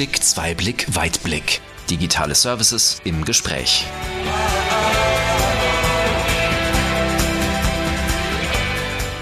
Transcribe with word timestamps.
Einblick, 0.00 0.24
Zweiblick, 0.24 0.96
Weitblick. 0.96 1.60
Digitale 1.90 2.34
Services 2.34 3.02
im 3.04 3.22
Gespräch. 3.26 3.84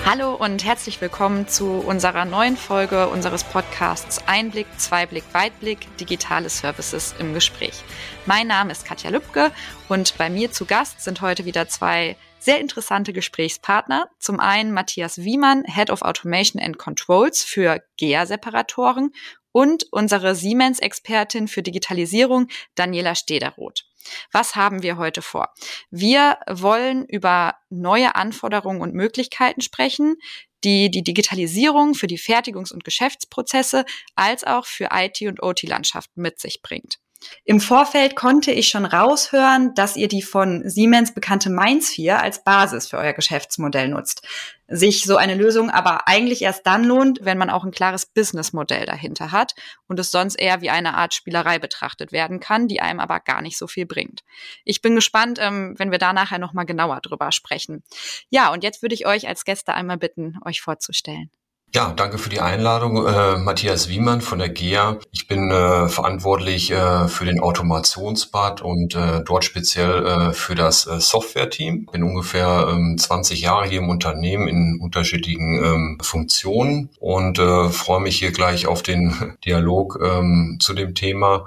Hallo 0.06 0.36
und 0.36 0.64
herzlich 0.64 1.00
willkommen 1.00 1.48
zu 1.48 1.66
unserer 1.80 2.24
neuen 2.24 2.56
Folge 2.56 3.08
unseres 3.08 3.42
Podcasts 3.42 4.22
Einblick, 4.28 4.68
Zweiblick, 4.76 5.24
Weitblick, 5.32 5.96
digitale 5.96 6.48
Services 6.48 7.12
im 7.18 7.34
Gespräch. 7.34 7.82
Mein 8.26 8.46
Name 8.46 8.70
ist 8.70 8.84
Katja 8.84 9.10
Lübke 9.10 9.50
und 9.88 10.16
bei 10.16 10.30
mir 10.30 10.52
zu 10.52 10.64
Gast 10.64 11.00
sind 11.00 11.22
heute 11.22 11.44
wieder 11.44 11.66
zwei 11.66 12.16
sehr 12.38 12.60
interessante 12.60 13.12
Gesprächspartner. 13.12 14.08
Zum 14.18 14.38
einen 14.38 14.72
Matthias 14.72 15.18
Wiemann, 15.18 15.64
Head 15.64 15.90
of 15.90 16.02
Automation 16.02 16.62
and 16.62 16.78
Controls 16.78 17.42
für 17.42 17.82
GEA-Separatoren 17.96 19.12
und 19.52 19.86
unsere 19.90 20.34
Siemens-Expertin 20.34 21.48
für 21.48 21.62
Digitalisierung, 21.62 22.48
Daniela 22.74 23.14
Stederoth. 23.14 23.84
Was 24.32 24.54
haben 24.54 24.82
wir 24.82 24.96
heute 24.96 25.22
vor? 25.22 25.52
Wir 25.90 26.38
wollen 26.48 27.04
über 27.04 27.56
neue 27.68 28.14
Anforderungen 28.14 28.80
und 28.80 28.94
Möglichkeiten 28.94 29.60
sprechen, 29.60 30.16
die 30.64 30.90
die 30.90 31.02
Digitalisierung 31.02 31.94
für 31.94 32.06
die 32.06 32.18
Fertigungs- 32.18 32.72
und 32.72 32.84
Geschäftsprozesse 32.84 33.84
als 34.14 34.44
auch 34.44 34.66
für 34.66 34.88
IT- 34.92 35.22
und 35.22 35.42
OT-Landschaften 35.42 36.20
mit 36.20 36.40
sich 36.40 36.62
bringt. 36.62 36.98
Im 37.44 37.60
Vorfeld 37.60 38.14
konnte 38.14 38.52
ich 38.52 38.68
schon 38.68 38.84
raushören, 38.84 39.74
dass 39.74 39.96
ihr 39.96 40.08
die 40.08 40.22
von 40.22 40.68
Siemens 40.68 41.12
bekannte 41.12 41.50
Mainz 41.50 41.90
4 41.90 42.20
als 42.20 42.44
Basis 42.44 42.88
für 42.88 42.98
euer 42.98 43.12
Geschäftsmodell 43.12 43.88
nutzt. 43.88 44.26
Sich 44.68 45.04
so 45.04 45.16
eine 45.16 45.34
Lösung 45.34 45.70
aber 45.70 46.06
eigentlich 46.06 46.42
erst 46.42 46.66
dann 46.66 46.84
lohnt, 46.84 47.20
wenn 47.22 47.38
man 47.38 47.50
auch 47.50 47.64
ein 47.64 47.70
klares 47.70 48.06
Businessmodell 48.06 48.86
dahinter 48.86 49.32
hat 49.32 49.54
und 49.88 49.98
es 49.98 50.10
sonst 50.10 50.36
eher 50.36 50.60
wie 50.60 50.70
eine 50.70 50.94
Art 50.94 51.14
Spielerei 51.14 51.58
betrachtet 51.58 52.12
werden 52.12 52.38
kann, 52.38 52.68
die 52.68 52.80
einem 52.80 53.00
aber 53.00 53.18
gar 53.18 53.40
nicht 53.40 53.56
so 53.56 53.66
viel 53.66 53.86
bringt. 53.86 54.22
Ich 54.64 54.82
bin 54.82 54.94
gespannt, 54.94 55.38
ähm, 55.40 55.74
wenn 55.78 55.90
wir 55.90 55.98
da 55.98 56.12
nachher 56.12 56.38
nochmal 56.38 56.66
genauer 56.66 57.00
drüber 57.00 57.32
sprechen. 57.32 57.82
Ja, 58.28 58.52
und 58.52 58.62
jetzt 58.62 58.82
würde 58.82 58.94
ich 58.94 59.06
euch 59.06 59.26
als 59.26 59.44
Gäste 59.44 59.74
einmal 59.74 59.96
bitten, 59.96 60.38
euch 60.44 60.60
vorzustellen. 60.60 61.30
Ja, 61.74 61.92
danke 61.94 62.16
für 62.16 62.30
die 62.30 62.40
Einladung. 62.40 63.06
Äh, 63.06 63.36
Matthias 63.36 63.90
Wiemann 63.90 64.22
von 64.22 64.38
der 64.38 64.48
GEA. 64.48 64.98
Ich 65.12 65.28
bin 65.28 65.50
äh, 65.50 65.88
verantwortlich 65.88 66.70
äh, 66.70 67.08
für 67.08 67.26
den 67.26 67.40
Automationspart 67.40 68.62
und 68.62 68.94
äh, 68.94 69.22
dort 69.22 69.44
speziell 69.44 70.06
äh, 70.06 70.32
für 70.32 70.54
das 70.54 70.86
äh, 70.86 70.98
Software-Team. 70.98 71.86
Bin 71.92 72.04
ungefähr 72.04 72.74
20 72.96 73.38
ähm, 73.38 73.44
Jahre 73.44 73.66
hier 73.66 73.80
im 73.80 73.90
Unternehmen 73.90 74.48
in 74.48 74.80
unterschiedlichen 74.80 75.62
ähm, 75.62 75.98
Funktionen 76.00 76.88
und 77.00 77.36
freue 77.36 78.00
mich 78.00 78.18
hier 78.18 78.32
gleich 78.32 78.66
auf 78.66 78.82
den 78.82 79.36
Dialog 79.44 79.98
ähm, 80.02 80.56
zu 80.60 80.72
dem 80.72 80.94
Thema. 80.94 81.46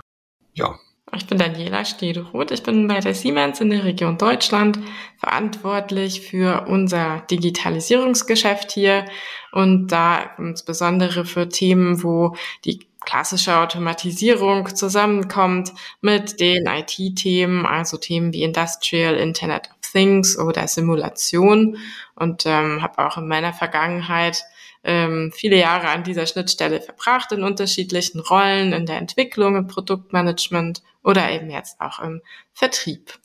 Ja, 0.53 0.75
ich 1.15 1.27
bin 1.27 1.37
Daniela 1.37 1.83
Stederoth. 1.83 2.51
Ich 2.51 2.63
bin 2.63 2.87
bei 2.87 2.99
der 2.99 3.13
Siemens 3.13 3.59
in 3.59 3.69
der 3.69 3.83
Region 3.83 4.17
Deutschland 4.17 4.79
verantwortlich 5.17 6.21
für 6.21 6.65
unser 6.67 7.21
Digitalisierungsgeschäft 7.29 8.71
hier 8.71 9.05
und 9.51 9.87
da 9.87 10.31
insbesondere 10.37 11.25
für 11.25 11.49
Themen, 11.49 12.03
wo 12.03 12.35
die 12.65 12.87
klassische 13.03 13.57
Automatisierung 13.57 14.75
zusammenkommt 14.75 15.73
mit 16.01 16.39
den 16.39 16.65
IT-Themen, 16.67 17.65
also 17.65 17.97
Themen 17.97 18.31
wie 18.31 18.43
Industrial, 18.43 19.15
Internet 19.15 19.69
of 19.69 19.91
Things 19.91 20.37
oder 20.37 20.67
Simulation 20.67 21.77
und 22.15 22.45
ähm, 22.45 22.81
habe 22.81 23.05
auch 23.05 23.17
in 23.17 23.27
meiner 23.27 23.53
Vergangenheit 23.53 24.43
ähm, 24.83 25.31
viele 25.35 25.57
Jahre 25.57 25.89
an 25.89 26.03
dieser 26.03 26.25
Schnittstelle 26.25 26.81
verbracht 26.81 27.31
in 27.31 27.43
unterschiedlichen 27.43 28.19
Rollen, 28.19 28.73
in 28.73 28.85
der 28.85 28.97
Entwicklung, 28.97 29.55
im 29.55 29.67
Produktmanagement 29.67 30.81
oder 31.03 31.29
eben 31.31 31.49
jetzt 31.49 31.79
auch 31.79 31.99
im 31.99 32.21
Vertrieb. 32.53 33.19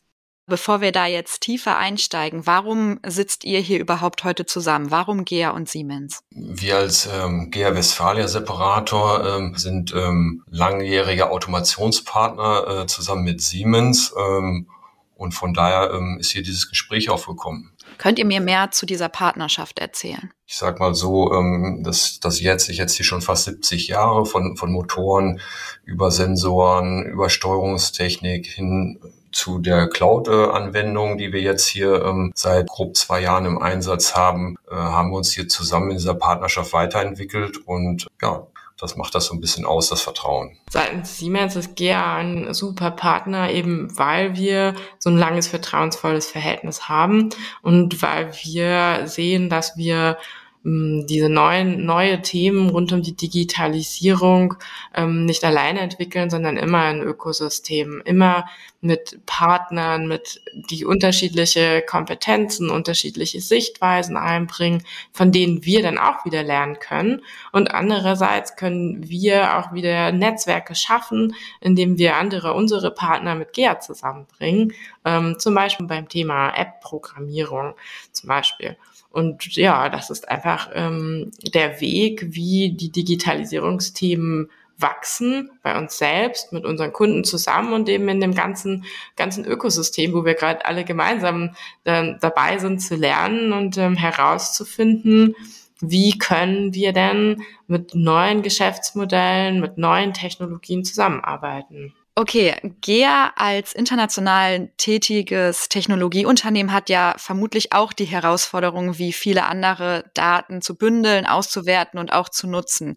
Bevor 0.48 0.80
wir 0.80 0.92
da 0.92 1.06
jetzt 1.06 1.40
tiefer 1.40 1.76
einsteigen, 1.76 2.46
warum 2.46 3.00
sitzt 3.04 3.44
ihr 3.44 3.58
hier 3.58 3.80
überhaupt 3.80 4.22
heute 4.22 4.46
zusammen? 4.46 4.92
Warum 4.92 5.24
GEA 5.24 5.50
und 5.50 5.68
Siemens? 5.68 6.20
Wir 6.30 6.76
als 6.76 7.08
ähm, 7.12 7.50
GEA 7.50 7.74
Westfalia 7.74 8.28
Separator 8.28 9.26
ähm, 9.26 9.56
sind 9.56 9.92
ähm, 9.92 10.44
langjährige 10.48 11.30
Automationspartner 11.30 12.82
äh, 12.82 12.86
zusammen 12.86 13.24
mit 13.24 13.40
Siemens 13.40 14.14
ähm, 14.16 14.68
und 15.16 15.32
von 15.32 15.52
daher 15.52 15.92
ähm, 15.92 16.18
ist 16.20 16.30
hier 16.30 16.44
dieses 16.44 16.68
Gespräch 16.68 17.10
aufgekommen. 17.10 17.72
Könnt 17.98 18.18
ihr 18.18 18.24
mir 18.24 18.40
mehr 18.40 18.70
zu 18.70 18.86
dieser 18.86 19.08
Partnerschaft 19.08 19.78
erzählen? 19.78 20.30
Ich 20.46 20.56
sag 20.56 20.78
mal 20.80 20.94
so, 20.94 21.32
ähm, 21.32 21.82
dass 21.84 22.20
das 22.20 22.40
jetzt, 22.40 22.68
ich 22.68 22.78
jetzt 22.78 22.94
hier 22.94 23.04
schon 23.04 23.22
fast 23.22 23.44
70 23.44 23.88
Jahre 23.88 24.26
von, 24.26 24.56
von 24.56 24.72
Motoren 24.72 25.40
über 25.84 26.10
Sensoren, 26.10 27.04
über 27.04 27.30
Steuerungstechnik 27.30 28.46
hin 28.46 29.00
zu 29.32 29.58
der 29.58 29.88
Cloud-Anwendung, 29.88 31.18
die 31.18 31.32
wir 31.32 31.40
jetzt 31.42 31.66
hier 31.66 32.02
ähm, 32.04 32.32
seit 32.34 32.68
grob 32.68 32.96
zwei 32.96 33.20
Jahren 33.20 33.44
im 33.44 33.58
Einsatz 33.58 34.14
haben, 34.14 34.56
äh, 34.70 34.74
haben 34.74 35.10
wir 35.10 35.18
uns 35.18 35.32
hier 35.32 35.46
zusammen 35.46 35.90
in 35.90 35.98
dieser 35.98 36.14
Partnerschaft 36.14 36.72
weiterentwickelt 36.72 37.58
und 37.66 38.06
ja, 38.22 38.46
das 38.78 38.96
macht 38.96 39.14
das 39.14 39.26
so 39.26 39.34
ein 39.34 39.40
bisschen 39.40 39.64
aus, 39.64 39.88
das 39.88 40.02
Vertrauen. 40.02 40.56
Seitens 40.70 41.18
Siemens 41.18 41.56
ist 41.56 41.76
GEA 41.76 42.16
ein 42.16 42.52
super 42.52 42.90
Partner, 42.90 43.50
eben 43.50 43.96
weil 43.98 44.36
wir 44.36 44.74
so 44.98 45.10
ein 45.10 45.16
langes 45.16 45.48
vertrauensvolles 45.48 46.30
Verhältnis 46.30 46.88
haben 46.88 47.30
und 47.62 48.02
weil 48.02 48.32
wir 48.42 49.06
sehen, 49.06 49.48
dass 49.48 49.76
wir 49.76 50.18
diese 50.68 51.28
neuen 51.28 51.86
neue 51.86 52.22
Themen 52.22 52.70
rund 52.70 52.92
um 52.92 53.00
die 53.00 53.14
Digitalisierung 53.14 54.54
ähm, 54.96 55.24
nicht 55.24 55.44
alleine 55.44 55.78
entwickeln, 55.78 56.28
sondern 56.28 56.56
immer 56.56 56.80
ein 56.80 57.02
Ökosystem, 57.02 58.02
immer 58.04 58.46
mit 58.80 59.20
Partnern, 59.26 60.08
mit 60.08 60.40
die 60.68 60.84
unterschiedliche 60.84 61.82
Kompetenzen, 61.82 62.68
unterschiedliche 62.70 63.40
Sichtweisen 63.40 64.16
einbringen, 64.16 64.82
von 65.12 65.30
denen 65.30 65.64
wir 65.64 65.82
dann 65.82 65.98
auch 65.98 66.24
wieder 66.24 66.42
lernen 66.42 66.80
können. 66.80 67.22
Und 67.52 67.72
andererseits 67.72 68.56
können 68.56 69.08
wir 69.08 69.58
auch 69.58 69.72
wieder 69.72 70.10
Netzwerke 70.10 70.74
schaffen, 70.74 71.36
indem 71.60 71.96
wir 71.96 72.16
andere, 72.16 72.54
unsere 72.54 72.90
Partner 72.90 73.36
mit 73.36 73.52
GEA 73.52 73.78
zusammenbringen, 73.78 74.72
ähm, 75.04 75.36
zum 75.38 75.54
Beispiel 75.54 75.86
beim 75.86 76.08
Thema 76.08 76.50
App-Programmierung 76.56 77.74
zum 78.10 78.28
Beispiel. 78.28 78.76
Und 79.16 79.56
ja, 79.56 79.88
das 79.88 80.10
ist 80.10 80.28
einfach 80.28 80.68
ähm, 80.74 81.30
der 81.54 81.80
Weg, 81.80 82.34
wie 82.34 82.72
die 82.72 82.92
Digitalisierungsthemen 82.92 84.50
wachsen 84.76 85.50
bei 85.62 85.78
uns 85.78 85.96
selbst, 85.96 86.52
mit 86.52 86.66
unseren 86.66 86.92
Kunden 86.92 87.24
zusammen 87.24 87.72
und 87.72 87.88
eben 87.88 88.10
in 88.10 88.20
dem 88.20 88.34
ganzen, 88.34 88.84
ganzen 89.16 89.46
Ökosystem, 89.46 90.12
wo 90.12 90.26
wir 90.26 90.34
gerade 90.34 90.66
alle 90.66 90.84
gemeinsam 90.84 91.54
äh, 91.84 92.12
dabei 92.20 92.58
sind 92.58 92.80
zu 92.80 92.94
lernen 92.94 93.54
und 93.54 93.78
ähm, 93.78 93.96
herauszufinden, 93.96 95.34
wie 95.80 96.18
können 96.18 96.74
wir 96.74 96.92
denn 96.92 97.42
mit 97.68 97.94
neuen 97.94 98.42
Geschäftsmodellen, 98.42 99.60
mit 99.60 99.78
neuen 99.78 100.12
Technologien 100.12 100.84
zusammenarbeiten. 100.84 101.94
Okay, 102.18 102.56
GEA 102.80 103.34
als 103.36 103.74
international 103.74 104.70
tätiges 104.78 105.68
Technologieunternehmen 105.68 106.72
hat 106.72 106.88
ja 106.88 107.14
vermutlich 107.18 107.74
auch 107.74 107.92
die 107.92 108.06
Herausforderung, 108.06 108.96
wie 108.96 109.12
viele 109.12 109.44
andere 109.44 110.10
Daten 110.14 110.62
zu 110.62 110.78
bündeln, 110.78 111.26
auszuwerten 111.26 112.00
und 112.00 112.14
auch 112.14 112.30
zu 112.30 112.46
nutzen. 112.46 112.96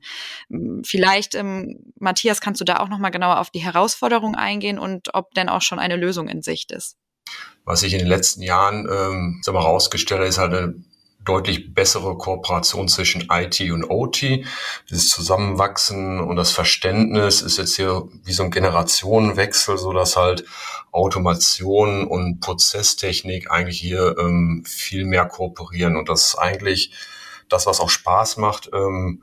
Vielleicht, 0.85 1.35
ähm, 1.35 1.91
Matthias, 1.99 2.39
kannst 2.39 2.61
du 2.61 2.65
da 2.65 2.77
auch 2.77 2.87
noch 2.87 2.97
mal 2.97 3.09
genauer 3.09 3.41
auf 3.41 3.49
die 3.49 3.59
Herausforderung 3.59 4.35
eingehen 4.35 4.79
und 4.79 5.13
ob 5.13 5.33
denn 5.33 5.49
auch 5.49 5.61
schon 5.61 5.79
eine 5.79 5.97
Lösung 5.97 6.29
in 6.29 6.41
Sicht 6.41 6.71
ist? 6.71 6.95
Was 7.65 7.81
sich 7.81 7.91
in 7.91 7.99
den 7.99 8.07
letzten 8.07 8.41
Jahren 8.41 8.87
ähm, 8.89 9.41
herausgestellt 9.45 10.21
hat, 10.21 10.29
ist 10.29 10.37
halt 10.37 10.53
eine 10.53 10.75
deutlich 11.29 11.75
bessere 11.75 12.17
Kooperation 12.17 12.87
zwischen 12.87 13.27
IT 13.29 13.61
und 13.71 13.83
OT. 13.83 14.43
Dieses 14.89 15.09
Zusammenwachsen 15.09 16.19
und 16.19 16.37
das 16.37 16.49
Verständnis 16.49 17.43
ist 17.43 17.59
jetzt 17.59 17.75
hier 17.75 18.07
wie 18.23 18.33
so 18.33 18.41
ein 18.41 18.49
Generationenwechsel, 18.49 19.77
so 19.77 19.93
dass 19.93 20.17
halt 20.17 20.43
Automation 20.91 22.07
und 22.07 22.39
Prozesstechnik 22.39 23.51
eigentlich 23.51 23.79
hier 23.79 24.15
ähm, 24.17 24.63
viel 24.65 25.05
mehr 25.05 25.27
kooperieren. 25.27 25.97
Und 25.97 26.09
das 26.09 26.29
ist 26.29 26.35
eigentlich 26.35 26.91
das, 27.47 27.67
was 27.67 27.79
auch 27.79 27.91
Spaß 27.91 28.37
macht, 28.37 28.71
ähm, 28.73 29.21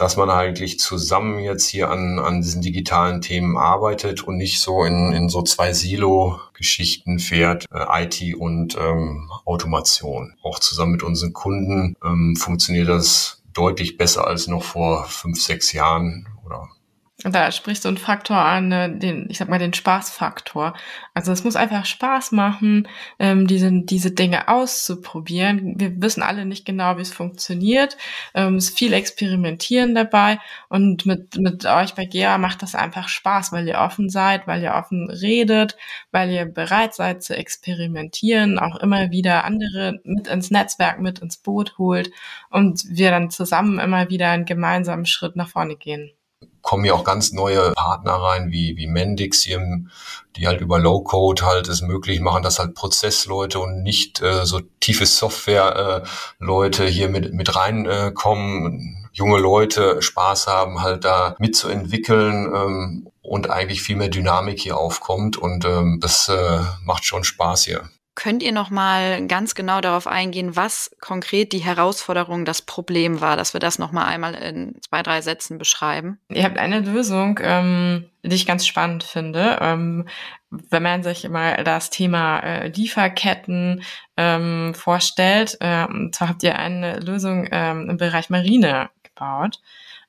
dass 0.00 0.16
man 0.16 0.30
eigentlich 0.30 0.80
zusammen 0.80 1.40
jetzt 1.40 1.68
hier 1.68 1.90
an, 1.90 2.18
an 2.18 2.40
diesen 2.40 2.62
digitalen 2.62 3.20
Themen 3.20 3.58
arbeitet 3.58 4.22
und 4.22 4.38
nicht 4.38 4.58
so 4.58 4.82
in, 4.84 5.12
in 5.12 5.28
so 5.28 5.42
zwei 5.42 5.74
Silo-Geschichten 5.74 7.18
fährt, 7.18 7.66
äh, 7.70 8.04
IT 8.04 8.34
und 8.34 8.78
ähm, 8.80 9.30
Automation. 9.44 10.32
Auch 10.42 10.58
zusammen 10.58 10.92
mit 10.92 11.02
unseren 11.02 11.34
Kunden 11.34 11.96
ähm, 12.02 12.34
funktioniert 12.34 12.88
das 12.88 13.42
deutlich 13.52 13.98
besser 13.98 14.26
als 14.26 14.46
noch 14.46 14.62
vor 14.62 15.04
fünf, 15.04 15.38
sechs 15.38 15.74
Jahren 15.74 16.26
oder 16.46 16.70
Da 17.22 17.52
sprichst 17.52 17.84
du 17.84 17.88
einen 17.88 17.98
Faktor 17.98 18.38
an, 18.38 18.72
äh, 18.72 18.98
den, 18.98 19.26
ich 19.28 19.36
sag 19.36 19.48
mal, 19.50 19.58
den 19.58 19.74
Spaßfaktor. 19.74 20.74
Also 21.12 21.32
es 21.32 21.44
muss 21.44 21.54
einfach 21.54 21.84
Spaß 21.84 22.32
machen, 22.32 22.88
ähm, 23.18 23.46
diese, 23.46 23.70
diese 23.70 24.12
Dinge 24.12 24.48
auszuprobieren. 24.48 25.78
Wir 25.78 26.00
wissen 26.00 26.22
alle 26.22 26.46
nicht 26.46 26.64
genau, 26.64 26.96
wie 26.96 27.02
es 27.02 27.12
funktioniert. 27.12 27.98
Ähm, 28.34 28.56
es 28.56 28.70
ist 28.70 28.78
viel 28.78 28.94
Experimentieren 28.94 29.94
dabei 29.94 30.38
und 30.70 31.04
mit, 31.04 31.36
mit 31.36 31.66
euch 31.66 31.94
bei 31.94 32.06
GEA 32.06 32.38
macht 32.38 32.62
das 32.62 32.74
einfach 32.74 33.08
Spaß, 33.08 33.52
weil 33.52 33.68
ihr 33.68 33.80
offen 33.80 34.08
seid, 34.08 34.46
weil 34.46 34.62
ihr 34.62 34.72
offen 34.72 35.10
redet, 35.10 35.76
weil 36.12 36.30
ihr 36.30 36.46
bereit 36.46 36.94
seid 36.94 37.22
zu 37.22 37.36
experimentieren, 37.36 38.58
auch 38.58 38.76
immer 38.76 39.10
wieder 39.10 39.44
andere 39.44 40.00
mit 40.04 40.26
ins 40.26 40.50
Netzwerk, 40.50 41.00
mit 41.00 41.18
ins 41.18 41.36
Boot 41.36 41.76
holt 41.76 42.10
und 42.48 42.82
wir 42.88 43.10
dann 43.10 43.30
zusammen 43.30 43.78
immer 43.78 44.08
wieder 44.08 44.30
einen 44.30 44.46
gemeinsamen 44.46 45.04
Schritt 45.04 45.36
nach 45.36 45.50
vorne 45.50 45.76
gehen 45.76 46.12
kommen 46.62 46.84
ja 46.84 46.94
auch 46.94 47.04
ganz 47.04 47.32
neue 47.32 47.72
Partner 47.72 48.12
rein, 48.12 48.50
wie, 48.50 48.76
wie 48.76 48.86
Mendix, 48.86 49.42
hier, 49.42 49.60
die 50.36 50.46
halt 50.46 50.60
über 50.60 50.78
Low-Code 50.78 51.44
halt 51.44 51.68
es 51.68 51.82
möglich 51.82 52.20
machen, 52.20 52.42
dass 52.42 52.58
halt 52.58 52.74
Prozessleute 52.74 53.58
und 53.58 53.82
nicht 53.82 54.20
äh, 54.22 54.44
so 54.44 54.60
tiefe 54.80 55.06
Software-Leute 55.06 56.84
äh, 56.84 56.90
hier 56.90 57.08
mit, 57.08 57.32
mit 57.32 57.56
reinkommen. 57.56 58.96
Äh, 58.96 59.00
junge 59.12 59.38
Leute 59.38 60.00
Spaß 60.00 60.46
haben, 60.46 60.82
halt 60.82 61.04
da 61.04 61.34
mitzuentwickeln 61.38 62.46
ähm, 62.54 63.08
und 63.22 63.50
eigentlich 63.50 63.82
viel 63.82 63.96
mehr 63.96 64.08
Dynamik 64.08 64.60
hier 64.60 64.76
aufkommt. 64.76 65.36
Und 65.36 65.64
ähm, 65.64 65.98
das 66.00 66.28
äh, 66.28 66.60
macht 66.84 67.04
schon 67.04 67.24
Spaß 67.24 67.64
hier. 67.64 67.88
Könnt 68.22 68.42
ihr 68.42 68.52
noch 68.52 68.68
mal 68.68 69.26
ganz 69.28 69.54
genau 69.54 69.80
darauf 69.80 70.06
eingehen, 70.06 70.54
was 70.54 70.90
konkret 71.00 71.54
die 71.54 71.64
Herausforderung, 71.64 72.44
das 72.44 72.60
Problem 72.60 73.22
war, 73.22 73.38
dass 73.38 73.54
wir 73.54 73.60
das 73.60 73.78
noch 73.78 73.92
mal 73.92 74.04
einmal 74.04 74.34
in 74.34 74.74
zwei, 74.82 75.02
drei 75.02 75.22
Sätzen 75.22 75.56
beschreiben? 75.56 76.18
Ihr 76.28 76.44
habt 76.44 76.58
eine 76.58 76.80
Lösung, 76.80 77.40
ähm, 77.42 78.10
die 78.22 78.34
ich 78.34 78.44
ganz 78.44 78.66
spannend 78.66 79.04
finde. 79.04 79.56
Ähm, 79.62 80.06
wenn 80.50 80.82
man 80.82 81.02
sich 81.02 81.26
mal 81.30 81.64
das 81.64 81.88
Thema 81.88 82.40
äh, 82.40 82.68
Lieferketten 82.68 83.84
ähm, 84.18 84.74
vorstellt, 84.74 85.56
äh, 85.60 85.86
so 86.12 86.28
habt 86.28 86.42
ihr 86.42 86.58
eine 86.58 86.98
Lösung 86.98 87.48
ähm, 87.50 87.88
im 87.88 87.96
Bereich 87.96 88.28
Marine 88.28 88.90
gebaut. 89.02 89.60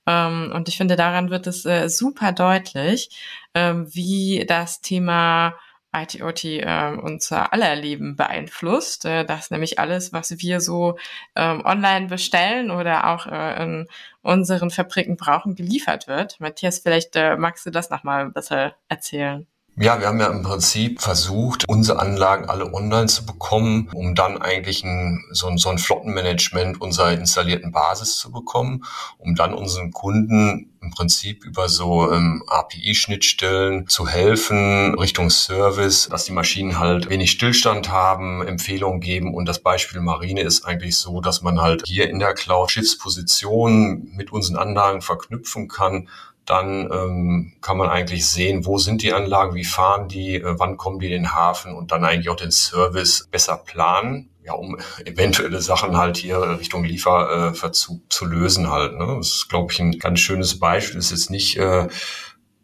Ähm, 0.05 0.51
und 0.53 0.67
ich 0.67 0.75
finde, 0.75 0.97
daran 0.97 1.29
wird 1.29 1.47
es 1.47 1.65
äh, 1.65 1.87
super 1.87 2.33
deutlich, 2.33 3.09
ähm, 3.53 3.87
wie 3.95 4.43
das 4.45 4.81
Thema 4.81 5.53
ITOT 5.93 6.43
äh, 6.45 6.97
unser 7.01 7.53
aller 7.53 7.75
Leben 7.75 8.15
beeinflusst. 8.15 9.05
Äh, 9.05 9.25
dass 9.25 9.51
nämlich 9.51 9.79
alles, 9.79 10.13
was 10.13 10.37
wir 10.39 10.61
so 10.61 10.97
ähm, 11.35 11.63
online 11.65 12.07
bestellen 12.07 12.71
oder 12.71 13.07
auch 13.07 13.27
äh, 13.27 13.63
in 13.63 13.87
unseren 14.21 14.71
Fabriken 14.71 15.17
brauchen, 15.17 15.55
geliefert 15.55 16.07
wird. 16.07 16.39
Matthias, 16.39 16.79
vielleicht 16.79 17.15
äh, 17.15 17.35
magst 17.37 17.65
du 17.65 17.71
das 17.71 17.89
nochmal 17.89 18.21
ein 18.25 18.33
bisschen 18.33 18.71
erzählen. 18.87 19.47
Ja, 19.77 20.01
wir 20.01 20.07
haben 20.07 20.19
ja 20.19 20.27
im 20.27 20.43
Prinzip 20.43 21.01
versucht, 21.01 21.63
unsere 21.69 21.99
Anlagen 21.99 22.49
alle 22.49 22.73
online 22.73 23.07
zu 23.07 23.25
bekommen, 23.25 23.89
um 23.93 24.15
dann 24.15 24.41
eigentlich 24.41 24.83
ein, 24.83 25.23
so, 25.31 25.47
ein, 25.47 25.57
so 25.57 25.69
ein 25.69 25.77
Flottenmanagement 25.77 26.81
unserer 26.81 27.13
installierten 27.13 27.71
Basis 27.71 28.17
zu 28.17 28.31
bekommen, 28.31 28.83
um 29.17 29.33
dann 29.35 29.53
unseren 29.53 29.91
Kunden 29.91 30.71
im 30.81 30.91
Prinzip 30.91 31.45
über 31.45 31.69
so 31.69 32.11
ähm, 32.11 32.43
API-Schnittstellen 32.47 33.87
zu 33.87 34.07
helfen 34.07 34.93
Richtung 34.95 35.29
Service, 35.29 36.09
dass 36.09 36.25
die 36.25 36.33
Maschinen 36.33 36.77
halt 36.77 37.09
wenig 37.09 37.31
Stillstand 37.31 37.89
haben, 37.89 38.45
Empfehlungen 38.45 38.99
geben. 38.99 39.33
Und 39.33 39.45
das 39.45 39.59
Beispiel 39.59 40.01
Marine 40.01 40.41
ist 40.41 40.65
eigentlich 40.65 40.97
so, 40.97 41.21
dass 41.21 41.43
man 41.43 41.61
halt 41.61 41.83
hier 41.85 42.09
in 42.09 42.19
der 42.19 42.33
Cloud 42.33 42.71
Schiffspositionen 42.71 44.11
mit 44.17 44.33
unseren 44.33 44.57
Anlagen 44.57 45.01
verknüpfen 45.01 45.69
kann 45.69 46.09
dann 46.45 46.89
ähm, 46.91 47.53
kann 47.61 47.77
man 47.77 47.89
eigentlich 47.89 48.27
sehen, 48.27 48.65
wo 48.65 48.77
sind 48.77 49.03
die 49.03 49.13
Anlagen, 49.13 49.55
wie 49.55 49.63
fahren 49.63 50.07
die, 50.07 50.35
äh, 50.35 50.55
wann 50.57 50.77
kommen 50.77 50.99
die 50.99 51.07
in 51.07 51.23
den 51.23 51.33
Hafen 51.33 51.73
und 51.73 51.91
dann 51.91 52.03
eigentlich 52.03 52.29
auch 52.29 52.35
den 52.35 52.51
Service 52.51 53.27
besser 53.29 53.57
planen, 53.57 54.29
ja, 54.43 54.53
um 54.53 54.77
eventuelle 55.05 55.61
Sachen 55.61 55.97
halt 55.97 56.17
hier 56.17 56.41
Richtung 56.59 56.83
Lieferverzug 56.83 58.01
zu 58.11 58.25
lösen 58.25 58.69
halt. 58.71 58.97
Ne? 58.97 59.15
Das 59.17 59.27
ist, 59.27 59.49
glaube 59.49 59.71
ich, 59.71 59.79
ein 59.79 59.99
ganz 59.99 60.19
schönes 60.19 60.59
Beispiel. 60.59 60.97
Das 60.97 61.05
ist 61.05 61.11
jetzt 61.11 61.29
nicht 61.29 61.57
äh, 61.57 61.87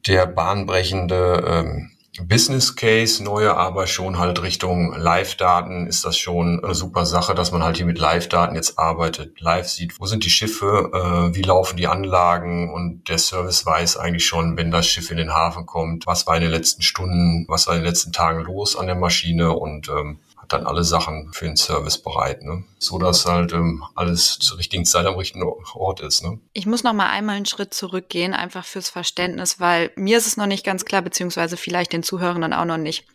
der 0.07 0.25
bahnbrechende 0.25 1.43
ähm, 1.47 1.91
Business 2.21 2.75
Case 2.75 3.23
neue, 3.23 3.55
aber 3.55 3.87
schon 3.87 4.17
halt 4.17 4.41
Richtung 4.41 4.93
Live-Daten 4.93 5.87
ist 5.87 6.05
das 6.05 6.17
schon 6.17 6.63
eine 6.63 6.73
super 6.73 7.05
Sache, 7.05 7.35
dass 7.35 7.51
man 7.51 7.63
halt 7.63 7.77
hier 7.77 7.85
mit 7.85 7.99
Live-Daten 7.99 8.55
jetzt 8.55 8.79
arbeitet, 8.79 9.39
live 9.41 9.67
sieht, 9.67 9.99
wo 9.99 10.05
sind 10.05 10.23
die 10.23 10.29
Schiffe, 10.29 10.91
äh, 10.93 11.35
wie 11.35 11.41
laufen 11.41 11.77
die 11.77 11.87
Anlagen 11.87 12.73
und 12.73 13.09
der 13.09 13.17
Service 13.17 13.65
weiß 13.65 13.97
eigentlich 13.97 14.25
schon, 14.25 14.57
wenn 14.57 14.71
das 14.71 14.87
Schiff 14.87 15.11
in 15.11 15.17
den 15.17 15.33
Hafen 15.33 15.65
kommt, 15.65 16.07
was 16.07 16.27
war 16.27 16.35
in 16.35 16.43
den 16.43 16.51
letzten 16.51 16.81
Stunden, 16.81 17.45
was 17.47 17.67
war 17.67 17.75
in 17.75 17.81
den 17.81 17.87
letzten 17.87 18.11
Tagen 18.11 18.43
los 18.43 18.75
an 18.75 18.87
der 18.87 18.95
Maschine 18.95 19.53
und 19.53 19.89
ähm, 19.89 20.19
dann 20.47 20.65
alle 20.65 20.83
Sachen 20.83 21.31
für 21.33 21.45
den 21.45 21.57
Service 21.57 21.97
bereit, 21.97 22.43
ne? 22.43 22.63
so 22.79 22.97
dass 22.97 23.25
halt 23.25 23.53
ähm, 23.53 23.83
alles 23.95 24.39
zur 24.39 24.57
richtigen 24.57 24.85
Zeit 24.85 25.05
am 25.05 25.15
richtigen 25.15 25.43
Ort 25.43 25.99
ist. 26.01 26.23
Ne? 26.23 26.39
Ich 26.53 26.65
muss 26.65 26.83
noch 26.83 26.93
mal 26.93 27.09
einmal 27.09 27.35
einen 27.35 27.45
Schritt 27.45 27.73
zurückgehen, 27.73 28.33
einfach 28.33 28.65
fürs 28.65 28.89
Verständnis, 28.89 29.59
weil 29.59 29.91
mir 29.95 30.17
ist 30.17 30.27
es 30.27 30.37
noch 30.37 30.47
nicht 30.47 30.65
ganz 30.65 30.85
klar, 30.85 31.01
beziehungsweise 31.01 31.57
vielleicht 31.57 31.93
den 31.93 32.03
Zuhörenden 32.03 32.53
auch 32.53 32.65
noch 32.65 32.77
nicht. 32.77 33.05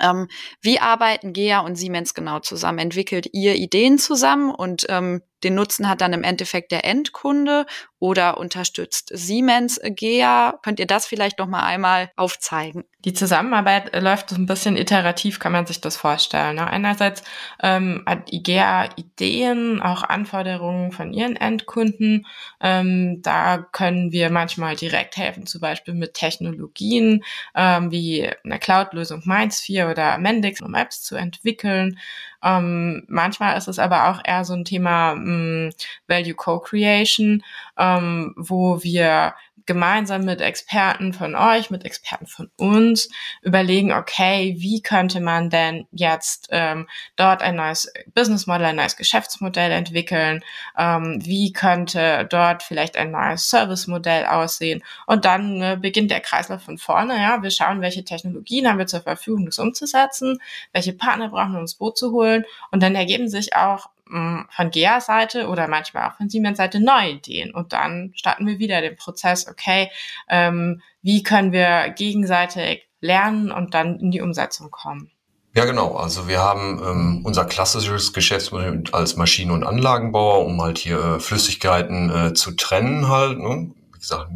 Ähm, 0.00 0.28
wie 0.60 0.80
arbeiten 0.80 1.32
GEA 1.32 1.60
und 1.60 1.76
Siemens 1.76 2.14
genau 2.14 2.40
zusammen? 2.40 2.78
Entwickelt 2.78 3.28
ihr 3.32 3.54
Ideen 3.54 3.98
zusammen 3.98 4.52
und 4.52 4.86
ähm, 4.88 5.22
den 5.44 5.54
Nutzen 5.54 5.88
hat 5.88 6.00
dann 6.00 6.12
im 6.12 6.24
Endeffekt 6.24 6.72
der 6.72 6.84
Endkunde 6.84 7.66
oder 7.98 8.38
unterstützt 8.38 9.10
Siemens 9.12 9.80
GEA? 9.82 10.58
Könnt 10.62 10.80
ihr 10.80 10.86
das 10.86 11.06
vielleicht 11.06 11.38
noch 11.38 11.46
mal 11.46 11.62
einmal 11.62 12.10
aufzeigen? 12.16 12.84
Die 13.04 13.12
Zusammenarbeit 13.12 14.00
läuft 14.00 14.30
so 14.30 14.36
ein 14.36 14.46
bisschen 14.46 14.76
iterativ, 14.76 15.40
kann 15.40 15.52
man 15.52 15.66
sich 15.66 15.80
das 15.80 15.96
vorstellen. 15.96 16.56
Ne? 16.56 16.66
Einerseits 16.66 17.24
ähm, 17.60 18.04
hat 18.06 18.32
IGEA 18.32 18.90
Ideen, 18.96 19.82
auch 19.82 20.04
Anforderungen 20.04 20.92
von 20.92 21.12
ihren 21.12 21.34
Endkunden. 21.34 22.26
Ähm, 22.60 23.20
da 23.22 23.58
können 23.58 24.12
wir 24.12 24.30
manchmal 24.30 24.76
direkt 24.76 25.16
helfen, 25.16 25.46
zum 25.46 25.60
Beispiel 25.60 25.94
mit 25.94 26.14
Technologien 26.14 27.24
ähm, 27.56 27.90
wie 27.90 28.30
eine 28.44 28.58
Cloud-Lösung 28.60 29.22
Mindsphere 29.24 29.90
oder 29.90 30.18
Mendix, 30.18 30.60
um 30.60 30.74
Apps 30.74 31.02
zu 31.02 31.16
entwickeln. 31.16 31.98
Ähm, 32.42 33.04
manchmal 33.08 33.56
ist 33.56 33.68
es 33.68 33.78
aber 33.78 34.10
auch 34.10 34.20
eher 34.24 34.44
so 34.44 34.54
ein 34.54 34.64
Thema 34.64 35.12
ähm, 35.12 35.70
Value 36.08 36.34
Co-Creation, 36.34 37.42
ähm, 37.78 38.34
wo 38.36 38.82
wir 38.82 39.34
gemeinsam 39.66 40.24
mit 40.24 40.40
Experten 40.40 41.12
von 41.12 41.34
euch, 41.34 41.70
mit 41.70 41.84
Experten 41.84 42.26
von 42.26 42.50
uns 42.56 43.08
überlegen, 43.42 43.92
okay, 43.92 44.54
wie 44.58 44.82
könnte 44.82 45.20
man 45.20 45.50
denn 45.50 45.86
jetzt 45.92 46.48
ähm, 46.50 46.88
dort 47.16 47.42
ein 47.42 47.56
neues 47.56 47.92
Business 48.14 48.46
Model, 48.46 48.66
ein 48.66 48.76
neues 48.76 48.96
Geschäftsmodell 48.96 49.70
entwickeln, 49.70 50.42
ähm, 50.76 51.20
wie 51.24 51.52
könnte 51.52 52.26
dort 52.28 52.62
vielleicht 52.62 52.96
ein 52.96 53.10
neues 53.12 53.48
Service 53.48 53.86
Modell 53.86 54.26
aussehen? 54.26 54.82
Und 55.06 55.24
dann 55.24 55.62
äh, 55.62 55.78
beginnt 55.80 56.10
der 56.10 56.20
Kreislauf 56.20 56.62
von 56.62 56.78
vorne, 56.78 57.16
ja, 57.16 57.42
wir 57.42 57.50
schauen, 57.50 57.80
welche 57.80 58.04
Technologien 58.04 58.68
haben 58.68 58.78
wir 58.78 58.86
zur 58.86 59.02
Verfügung, 59.02 59.46
das 59.46 59.58
umzusetzen, 59.58 60.40
welche 60.72 60.92
Partner 60.92 61.28
brauchen 61.28 61.52
wir, 61.52 61.58
um 61.58 61.62
ins 61.62 61.74
Boot 61.74 61.96
zu 61.96 62.12
holen? 62.12 62.44
Und 62.70 62.82
dann 62.82 62.94
ergeben 62.94 63.28
sich 63.28 63.54
auch 63.54 63.88
von 64.50 64.70
GEA-Seite 64.70 65.48
oder 65.48 65.68
manchmal 65.68 66.08
auch 66.08 66.16
von 66.16 66.28
Siemens-Seite 66.28 66.80
neue 66.80 67.12
Ideen. 67.12 67.54
Und 67.54 67.72
dann 67.72 68.12
starten 68.14 68.46
wir 68.46 68.58
wieder 68.58 68.80
den 68.80 68.96
Prozess, 68.96 69.48
okay, 69.48 69.90
ähm, 70.28 70.82
wie 71.02 71.22
können 71.22 71.52
wir 71.52 71.90
gegenseitig 71.96 72.88
lernen 73.00 73.50
und 73.50 73.74
dann 73.74 73.98
in 73.98 74.10
die 74.10 74.20
Umsetzung 74.20 74.70
kommen. 74.70 75.10
Ja, 75.54 75.66
genau. 75.66 75.96
Also 75.96 76.28
wir 76.28 76.40
haben 76.40 76.80
ähm, 76.82 77.20
unser 77.24 77.44
klassisches 77.44 78.14
Geschäftsmodell 78.14 78.84
als 78.92 79.16
Maschinen- 79.16 79.50
und 79.50 79.64
Anlagenbauer, 79.64 80.46
um 80.46 80.62
halt 80.62 80.78
hier 80.78 80.98
äh, 80.98 81.20
Flüssigkeiten 81.20 82.10
äh, 82.10 82.32
zu 82.32 82.52
trennen 82.52 83.08
halt. 83.08 83.38
Ne? 83.38 83.70
Wie 83.92 83.98
gesagt, 83.98 84.30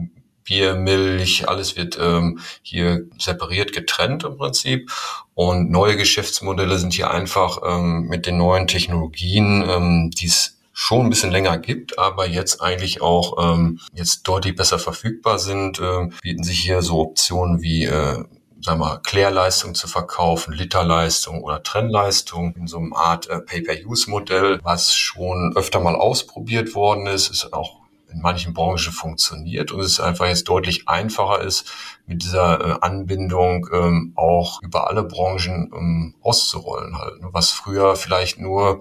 Bier, 0.46 0.74
Milch, 0.74 1.48
alles 1.48 1.76
wird 1.76 1.98
ähm, 2.00 2.40
hier 2.62 3.04
separiert, 3.18 3.72
getrennt 3.72 4.24
im 4.24 4.38
Prinzip. 4.38 4.90
Und 5.34 5.70
neue 5.70 5.96
Geschäftsmodelle 5.96 6.78
sind 6.78 6.94
hier 6.94 7.10
einfach 7.10 7.58
ähm, 7.66 8.06
mit 8.06 8.24
den 8.26 8.38
neuen 8.38 8.66
Technologien, 8.66 9.62
ähm, 9.68 10.10
die 10.10 10.26
es 10.26 10.56
schon 10.72 11.06
ein 11.06 11.10
bisschen 11.10 11.30
länger 11.30 11.58
gibt, 11.58 11.98
aber 11.98 12.28
jetzt 12.28 12.60
eigentlich 12.62 13.00
auch 13.00 13.54
ähm, 13.54 13.80
jetzt 13.94 14.22
deutlich 14.24 14.56
besser 14.56 14.78
verfügbar 14.78 15.38
sind, 15.38 15.80
äh, 15.80 16.08
bieten 16.22 16.44
sich 16.44 16.60
hier 16.60 16.82
so 16.82 17.00
Optionen 17.00 17.62
wie 17.62 17.84
äh, 17.84 18.24
sagen 18.60 18.80
wir, 18.80 18.98
Klärleistung 18.98 19.74
zu 19.74 19.88
verkaufen, 19.88 20.52
Literleistung 20.52 21.42
oder 21.42 21.62
Trennleistung 21.62 22.54
in 22.56 22.66
so 22.66 22.78
einem 22.78 22.92
Art 22.92 23.28
äh, 23.28 23.40
Pay-per-Use-Modell, 23.40 24.60
was 24.62 24.94
schon 24.94 25.54
öfter 25.56 25.80
mal 25.80 25.94
ausprobiert 25.94 26.74
worden 26.74 27.06
ist, 27.06 27.30
ist 27.30 27.52
auch 27.52 27.85
in 28.12 28.20
manchen 28.20 28.54
Branchen 28.54 28.92
funktioniert 28.92 29.72
und 29.72 29.80
es 29.80 30.00
einfach 30.00 30.26
jetzt 30.26 30.48
deutlich 30.48 30.88
einfacher 30.88 31.40
ist, 31.42 31.70
mit 32.06 32.22
dieser 32.22 32.60
äh, 32.60 32.78
Anbindung 32.80 33.68
ähm, 33.72 34.12
auch 34.14 34.62
über 34.62 34.88
alle 34.88 35.02
Branchen 35.02 35.72
ähm, 35.74 36.14
auszurollen 36.22 36.98
halt. 36.98 37.20
Ne? 37.20 37.28
Was 37.32 37.50
früher 37.50 37.96
vielleicht 37.96 38.38
nur 38.38 38.80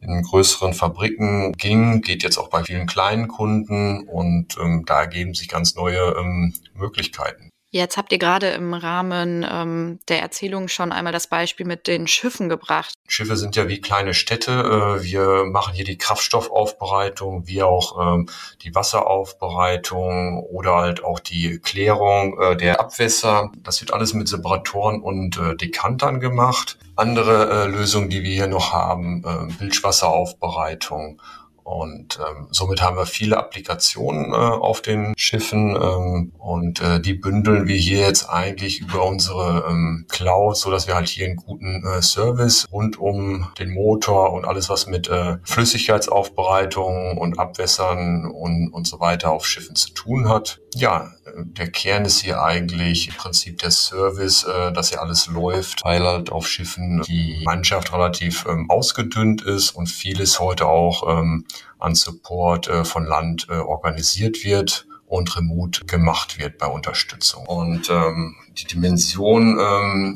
in 0.00 0.22
größeren 0.22 0.74
Fabriken 0.74 1.52
ging, 1.52 2.02
geht 2.02 2.22
jetzt 2.24 2.36
auch 2.36 2.48
bei 2.48 2.64
vielen 2.64 2.86
kleinen 2.86 3.28
Kunden 3.28 4.08
und 4.08 4.58
ähm, 4.60 4.84
da 4.84 5.00
ergeben 5.00 5.34
sich 5.34 5.48
ganz 5.48 5.76
neue 5.76 6.16
ähm, 6.18 6.52
Möglichkeiten. 6.74 7.51
Jetzt 7.74 7.96
habt 7.96 8.12
ihr 8.12 8.18
gerade 8.18 8.48
im 8.48 8.74
Rahmen 8.74 9.46
ähm, 9.50 9.98
der 10.08 10.20
Erzählung 10.20 10.68
schon 10.68 10.92
einmal 10.92 11.14
das 11.14 11.26
Beispiel 11.26 11.64
mit 11.64 11.86
den 11.86 12.06
Schiffen 12.06 12.50
gebracht. 12.50 12.92
Schiffe 13.08 13.38
sind 13.38 13.56
ja 13.56 13.66
wie 13.66 13.80
kleine 13.80 14.12
Städte. 14.12 14.52
Äh, 14.52 15.02
wir 15.02 15.44
machen 15.46 15.72
hier 15.72 15.86
die 15.86 15.96
Kraftstoffaufbereitung, 15.96 17.46
wie 17.46 17.62
auch 17.62 17.98
ähm, 17.98 18.28
die 18.60 18.74
Wasseraufbereitung 18.74 20.42
oder 20.42 20.76
halt 20.76 21.02
auch 21.02 21.18
die 21.18 21.60
Klärung 21.60 22.38
äh, 22.38 22.56
der 22.58 22.78
Abwässer. 22.78 23.50
Das 23.62 23.80
wird 23.80 23.94
alles 23.94 24.12
mit 24.12 24.28
Separatoren 24.28 25.00
und 25.00 25.38
äh, 25.38 25.56
Dekantern 25.56 26.20
gemacht. 26.20 26.76
Andere 26.94 27.68
Lösungen, 27.68 28.10
die 28.10 28.22
wir 28.22 28.32
hier 28.32 28.48
noch 28.48 28.74
haben, 28.74 29.22
Bildwasseraufbereitung 29.58 31.22
und 31.64 32.18
ähm, 32.18 32.48
somit 32.50 32.82
haben 32.82 32.96
wir 32.96 33.06
viele 33.06 33.36
Applikationen 33.36 34.32
äh, 34.32 34.36
auf 34.36 34.82
den 34.82 35.14
Schiffen 35.16 35.76
ähm, 35.76 36.32
und 36.38 36.80
äh, 36.80 37.00
die 37.00 37.14
bündeln 37.14 37.68
wir 37.68 37.76
hier 37.76 38.00
jetzt 38.00 38.28
eigentlich 38.28 38.80
über 38.80 39.04
unsere 39.04 39.66
ähm, 39.68 40.06
Cloud, 40.08 40.56
so 40.56 40.70
dass 40.70 40.86
wir 40.86 40.94
halt 40.94 41.08
hier 41.08 41.26
einen 41.26 41.36
guten 41.36 41.84
äh, 41.86 42.02
Service 42.02 42.66
rund 42.72 42.98
um 42.98 43.48
den 43.58 43.70
Motor 43.70 44.32
und 44.32 44.44
alles, 44.44 44.68
was 44.68 44.86
mit 44.86 45.08
äh, 45.08 45.38
Flüssigkeitsaufbereitung 45.44 47.16
und 47.18 47.38
Abwässern 47.38 48.26
und, 48.26 48.68
und 48.72 48.86
so 48.86 49.00
weiter 49.00 49.30
auf 49.30 49.46
Schiffen 49.46 49.76
zu 49.76 49.90
tun 49.90 50.28
hat. 50.28 50.60
Ja, 50.74 51.12
der 51.36 51.70
Kern 51.70 52.04
ist 52.04 52.20
hier 52.20 52.42
eigentlich 52.42 53.08
im 53.08 53.14
Prinzip 53.14 53.58
der 53.58 53.70
Service, 53.70 54.44
äh, 54.44 54.72
dass 54.72 54.88
hier 54.88 55.00
alles 55.00 55.26
läuft, 55.26 55.84
weil 55.84 56.02
halt 56.02 56.32
auf 56.32 56.46
Schiffen 56.46 57.02
die 57.02 57.42
Mannschaft 57.44 57.92
relativ 57.92 58.46
ähm, 58.48 58.70
ausgedünnt 58.70 59.42
ist 59.42 59.70
und 59.70 59.86
vieles 59.86 60.40
heute 60.40 60.66
auch 60.66 61.18
ähm, 61.18 61.44
an 61.78 61.94
Support 61.94 62.68
äh, 62.68 62.84
von 62.84 63.04
Land 63.04 63.46
äh, 63.50 63.54
organisiert 63.54 64.44
wird 64.44 64.86
und 65.06 65.36
remote 65.36 65.84
gemacht 65.84 66.38
wird 66.38 66.58
bei 66.58 66.66
Unterstützung. 66.66 67.46
Und 67.46 67.90
ähm, 67.90 68.36
die 68.56 68.64
Dimension 68.64 69.58
ähm, 69.60 70.14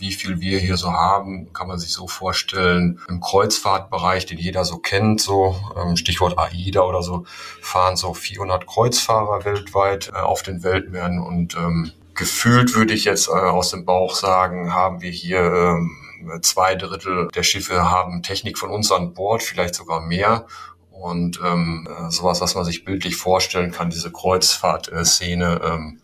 wie 0.00 0.12
viel 0.12 0.40
wir 0.40 0.58
hier 0.58 0.76
so 0.76 0.92
haben, 0.92 1.52
kann 1.52 1.68
man 1.68 1.78
sich 1.78 1.92
so 1.92 2.08
vorstellen. 2.08 2.98
Im 3.08 3.20
Kreuzfahrtbereich, 3.20 4.26
den 4.26 4.38
jeder 4.38 4.64
so 4.64 4.78
kennt, 4.78 5.20
so 5.20 5.56
ähm, 5.76 5.96
Stichwort 5.96 6.38
AIDA 6.38 6.80
oder 6.80 7.02
so, 7.02 7.24
fahren 7.60 7.96
so 7.96 8.14
400 8.14 8.66
Kreuzfahrer 8.66 9.44
weltweit 9.44 10.10
äh, 10.14 10.18
auf 10.18 10.42
den 10.42 10.62
Weltmeeren 10.62 11.20
und 11.20 11.54
ähm, 11.54 11.92
gefühlt 12.14 12.74
würde 12.74 12.94
ich 12.94 13.04
jetzt 13.04 13.28
äh, 13.28 13.32
aus 13.32 13.70
dem 13.70 13.84
Bauch 13.84 14.14
sagen, 14.14 14.72
haben 14.72 15.02
wir 15.02 15.10
hier 15.10 15.40
ähm, 15.40 15.90
zwei 16.42 16.74
Drittel 16.74 17.28
der 17.34 17.42
Schiffe 17.42 17.90
haben 17.90 18.22
Technik 18.22 18.58
von 18.58 18.70
uns 18.70 18.90
an 18.92 19.14
Bord, 19.14 19.42
vielleicht 19.42 19.74
sogar 19.74 20.00
mehr. 20.00 20.46
Und 21.00 21.40
ähm, 21.42 21.88
äh, 21.88 22.10
sowas, 22.10 22.42
was 22.42 22.54
man 22.54 22.64
sich 22.64 22.84
bildlich 22.84 23.16
vorstellen 23.16 23.72
kann, 23.72 23.88
diese 23.88 24.12
Kreuzfahrtszene, 24.12 25.60
ähm, 25.64 26.00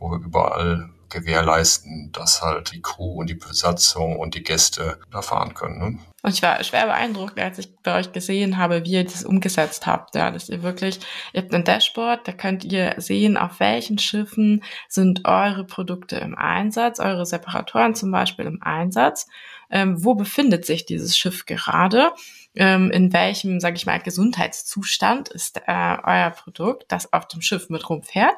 wo 0.00 0.10
wir 0.10 0.18
überall 0.18 0.90
gewährleisten, 1.08 2.10
dass 2.12 2.42
halt 2.42 2.72
die 2.72 2.82
Crew 2.82 3.20
und 3.20 3.28
die 3.28 3.34
Besatzung 3.34 4.16
und 4.16 4.34
die 4.34 4.42
Gäste 4.42 4.98
da 5.10 5.22
fahren 5.22 5.54
können. 5.54 5.78
Ne? 5.78 5.98
Und 6.22 6.34
ich 6.34 6.42
war 6.42 6.62
schwer 6.64 6.86
beeindruckt, 6.86 7.38
als 7.38 7.58
ich 7.58 7.76
bei 7.82 7.98
euch 7.98 8.12
gesehen 8.12 8.56
habe, 8.56 8.84
wie 8.84 8.92
ihr 8.92 9.04
das 9.04 9.24
umgesetzt 9.24 9.86
habt. 9.86 10.14
Ja, 10.14 10.30
dass 10.30 10.48
ihr 10.48 10.62
wirklich, 10.62 11.00
ihr 11.32 11.42
habt 11.42 11.54
ein 11.54 11.64
Dashboard, 11.64 12.26
da 12.26 12.32
könnt 12.32 12.64
ihr 12.64 12.94
sehen, 12.98 13.36
auf 13.36 13.60
welchen 13.60 13.98
Schiffen 13.98 14.62
sind 14.88 15.26
eure 15.26 15.64
Produkte 15.64 16.16
im 16.16 16.36
Einsatz, 16.36 16.98
eure 17.00 17.24
Separatoren 17.26 17.94
zum 17.94 18.10
Beispiel 18.10 18.46
im 18.46 18.62
Einsatz. 18.62 19.28
Ähm, 19.70 20.04
wo 20.04 20.14
befindet 20.14 20.66
sich 20.66 20.84
dieses 20.84 21.16
Schiff 21.16 21.46
gerade? 21.46 22.12
Ähm, 22.56 22.90
in 22.90 23.12
welchem, 23.12 23.60
sage 23.60 23.76
ich 23.76 23.86
mal, 23.86 23.98
Gesundheitszustand 24.00 25.28
ist 25.28 25.58
äh, 25.66 25.96
euer 26.02 26.30
Produkt, 26.30 26.86
das 26.88 27.12
auf 27.12 27.28
dem 27.28 27.42
Schiff 27.42 27.70
mit 27.70 27.88
rumfährt. 27.88 28.34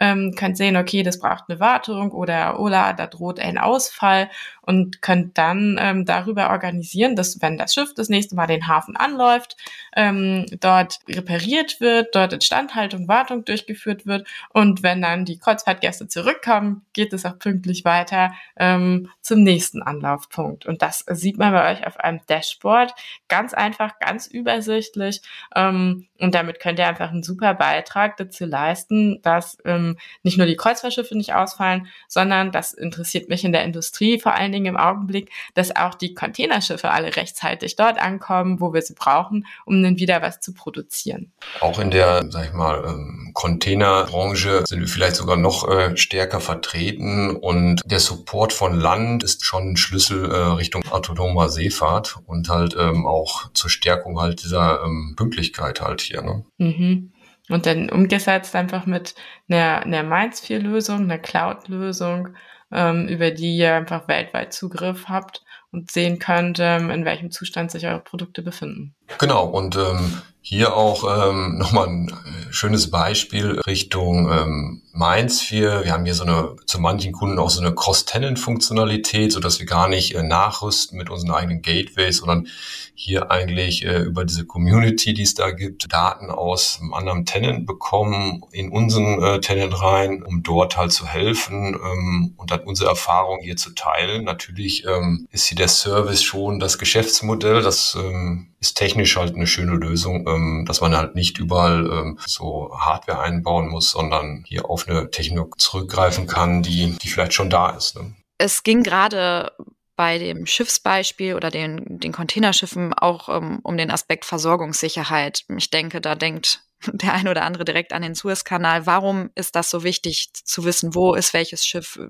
Ähm, 0.00 0.34
könnt 0.36 0.56
sehen, 0.56 0.76
okay, 0.76 1.02
das 1.02 1.18
braucht 1.18 1.44
eine 1.48 1.60
Wartung 1.60 2.12
oder 2.12 2.60
Ola, 2.60 2.92
da 2.92 3.06
droht 3.06 3.40
ein 3.40 3.58
Ausfall 3.58 4.30
und 4.66 5.02
könnt 5.02 5.36
dann 5.38 5.78
ähm, 5.80 6.04
darüber 6.04 6.50
organisieren, 6.50 7.16
dass 7.16 7.40
wenn 7.40 7.58
das 7.58 7.74
Schiff 7.74 7.94
das 7.94 8.08
nächste 8.08 8.34
Mal 8.34 8.46
den 8.46 8.66
Hafen 8.66 8.96
anläuft, 8.96 9.56
ähm, 9.96 10.46
dort 10.60 10.98
repariert 11.08 11.80
wird, 11.80 12.14
dort 12.14 12.32
Instandhaltung, 12.32 13.08
Wartung 13.08 13.44
durchgeführt 13.44 14.06
wird 14.06 14.26
und 14.50 14.82
wenn 14.82 15.02
dann 15.02 15.24
die 15.24 15.38
Kreuzfahrtgäste 15.38 16.08
zurückkommen, 16.08 16.82
geht 16.92 17.12
es 17.12 17.24
auch 17.24 17.38
pünktlich 17.38 17.84
weiter 17.84 18.34
ähm, 18.56 19.10
zum 19.20 19.42
nächsten 19.42 19.82
Anlaufpunkt. 19.82 20.66
Und 20.66 20.82
das 20.82 21.04
sieht 21.10 21.38
man 21.38 21.52
bei 21.52 21.72
euch 21.72 21.86
auf 21.86 21.98
einem 21.98 22.20
Dashboard 22.28 22.94
ganz 23.28 23.54
einfach, 23.54 23.98
ganz 23.98 24.26
übersichtlich. 24.26 25.22
Ähm, 25.54 26.06
und 26.24 26.34
damit 26.34 26.58
könnt 26.58 26.78
ihr 26.78 26.88
einfach 26.88 27.10
einen 27.10 27.22
super 27.22 27.54
Beitrag 27.54 28.16
dazu 28.16 28.46
leisten, 28.46 29.20
dass 29.22 29.58
ähm, 29.64 29.98
nicht 30.22 30.38
nur 30.38 30.46
die 30.46 30.56
Kreuzfahrtschiffe 30.56 31.16
nicht 31.16 31.34
ausfallen, 31.34 31.86
sondern 32.08 32.50
das 32.50 32.72
interessiert 32.72 33.28
mich 33.28 33.44
in 33.44 33.52
der 33.52 33.62
Industrie 33.64 34.18
vor 34.18 34.34
allen 34.34 34.50
Dingen 34.50 34.66
im 34.66 34.76
Augenblick, 34.76 35.30
dass 35.52 35.76
auch 35.76 35.94
die 35.94 36.14
Containerschiffe 36.14 36.90
alle 36.90 37.14
rechtzeitig 37.14 37.76
dort 37.76 38.00
ankommen, 38.00 38.60
wo 38.60 38.72
wir 38.72 38.80
sie 38.80 38.94
brauchen, 38.94 39.46
um 39.66 39.82
dann 39.82 39.98
wieder 39.98 40.22
was 40.22 40.40
zu 40.40 40.54
produzieren. 40.54 41.30
Auch 41.60 41.78
in 41.78 41.90
der, 41.90 42.24
sag 42.30 42.46
ich 42.46 42.52
mal, 42.52 42.82
ähm, 42.86 43.30
Containerbranche 43.34 44.64
sind 44.66 44.80
wir 44.80 44.88
vielleicht 44.88 45.16
sogar 45.16 45.36
noch 45.36 45.68
äh, 45.68 45.96
stärker 45.96 46.40
vertreten 46.40 47.36
und 47.36 47.82
der 47.84 48.00
Support 48.00 48.52
von 48.52 48.80
Land 48.80 49.22
ist 49.22 49.44
schon 49.44 49.72
ein 49.72 49.76
Schlüssel 49.76 50.30
äh, 50.30 50.36
Richtung 50.36 50.82
autonomer 50.90 51.50
Seefahrt 51.50 52.16
und 52.26 52.48
halt 52.48 52.74
ähm, 52.78 53.06
auch 53.06 53.52
zur 53.52 53.68
Stärkung 53.68 54.20
halt 54.20 54.42
dieser 54.42 54.82
ähm, 54.84 55.14
Pünktlichkeit 55.16 55.80
halt 55.80 56.00
hier. 56.00 56.13
Ne? 56.22 56.44
Mhm. 56.58 57.12
Und 57.50 57.66
dann 57.66 57.90
umgesetzt 57.90 58.56
einfach 58.56 58.86
mit 58.86 59.14
einer, 59.48 59.82
einer 59.82 60.02
Mainz 60.02 60.40
4 60.40 60.60
Lösung, 60.60 61.02
einer 61.02 61.18
Cloud-Lösung, 61.18 62.30
ähm, 62.72 63.06
über 63.08 63.30
die 63.30 63.56
ihr 63.56 63.74
einfach 63.74 64.08
weltweit 64.08 64.52
Zugriff 64.52 65.08
habt 65.08 65.44
und 65.70 65.90
sehen 65.90 66.18
könnt, 66.18 66.58
ähm, 66.60 66.90
in 66.90 67.04
welchem 67.04 67.30
Zustand 67.30 67.70
sich 67.70 67.86
eure 67.86 68.00
Produkte 68.00 68.42
befinden. 68.42 68.94
Genau, 69.18 69.46
und 69.46 69.76
ähm, 69.76 70.22
hier 70.46 70.76
auch 70.76 71.04
ähm, 71.04 71.56
nochmal 71.58 71.88
ein 71.88 72.08
äh, 72.08 72.52
schönes 72.52 72.90
Beispiel 72.90 73.60
Richtung 73.66 74.30
ähm, 74.30 74.82
Mainz. 74.92 75.50
Wir, 75.50 75.84
wir 75.84 75.92
haben 75.92 76.04
hier 76.04 76.14
so 76.14 76.24
eine, 76.24 76.54
zu 76.66 76.78
manchen 76.78 77.12
Kunden 77.12 77.38
auch 77.38 77.50
so 77.50 77.60
eine 77.60 77.74
Cross-Tenant-Funktionalität, 77.74 79.32
so 79.32 79.40
dass 79.40 79.58
wir 79.58 79.66
gar 79.66 79.88
nicht 79.88 80.14
äh, 80.14 80.22
nachrüsten 80.22 80.98
mit 80.98 81.10
unseren 81.10 81.32
eigenen 81.32 81.62
Gateways, 81.62 82.18
sondern 82.18 82.46
hier 82.94 83.30
eigentlich 83.30 83.84
äh, 83.84 84.02
über 84.02 84.24
diese 84.24 84.44
Community, 84.44 85.14
die 85.14 85.22
es 85.22 85.34
da 85.34 85.50
gibt, 85.50 85.92
Daten 85.92 86.30
aus 86.30 86.78
einem 86.80 86.94
anderen 86.94 87.24
Tenant 87.24 87.66
bekommen, 87.66 88.42
in 88.52 88.70
unseren 88.70 89.22
äh, 89.22 89.40
Tenant 89.40 89.80
rein, 89.82 90.22
um 90.22 90.42
dort 90.42 90.76
halt 90.76 90.92
zu 90.92 91.06
helfen 91.06 91.74
ähm, 91.74 92.34
und 92.36 92.50
dann 92.50 92.60
unsere 92.60 92.90
Erfahrung 92.90 93.40
hier 93.42 93.56
zu 93.56 93.70
teilen. 93.70 94.24
Natürlich 94.24 94.84
ähm, 94.86 95.26
ist 95.32 95.46
hier 95.46 95.56
der 95.56 95.68
Service 95.68 96.22
schon 96.22 96.60
das 96.60 96.78
Geschäftsmodell, 96.78 97.62
das 97.62 97.96
ähm, 97.98 98.53
ist 98.64 98.78
technisch 98.78 99.16
halt 99.18 99.34
eine 99.34 99.46
schöne 99.46 99.74
Lösung, 99.74 100.26
ähm, 100.26 100.64
dass 100.66 100.80
man 100.80 100.96
halt 100.96 101.14
nicht 101.14 101.38
überall 101.38 101.86
ähm, 101.86 102.18
so 102.26 102.74
Hardware 102.74 103.20
einbauen 103.20 103.68
muss, 103.68 103.90
sondern 103.90 104.42
hier 104.46 104.70
auf 104.70 104.88
eine 104.88 105.10
Technik 105.10 105.60
zurückgreifen 105.60 106.26
kann, 106.26 106.62
die, 106.62 106.96
die 106.96 107.08
vielleicht 107.08 107.34
schon 107.34 107.50
da 107.50 107.70
ist. 107.70 107.94
Ne? 107.94 108.14
Es 108.38 108.62
ging 108.62 108.82
gerade 108.82 109.52
bei 109.96 110.16
dem 110.18 110.46
Schiffsbeispiel 110.46 111.34
oder 111.34 111.50
den, 111.50 112.00
den 112.00 112.12
Containerschiffen 112.12 112.94
auch 112.94 113.28
ähm, 113.28 113.60
um 113.62 113.76
den 113.76 113.90
Aspekt 113.90 114.24
Versorgungssicherheit. 114.24 115.44
Ich 115.58 115.68
denke, 115.68 116.00
da 116.00 116.14
denkt 116.14 116.62
der 116.86 117.12
ein 117.12 117.28
oder 117.28 117.42
andere 117.42 117.66
direkt 117.66 117.92
an 117.92 118.00
den 118.00 118.14
Suezkanal. 118.14 118.86
Warum 118.86 119.30
ist 119.34 119.56
das 119.56 119.68
so 119.68 119.84
wichtig 119.84 120.30
zu 120.32 120.64
wissen, 120.64 120.94
wo 120.94 121.12
ist 121.12 121.34
welches 121.34 121.66
Schiff, 121.66 122.00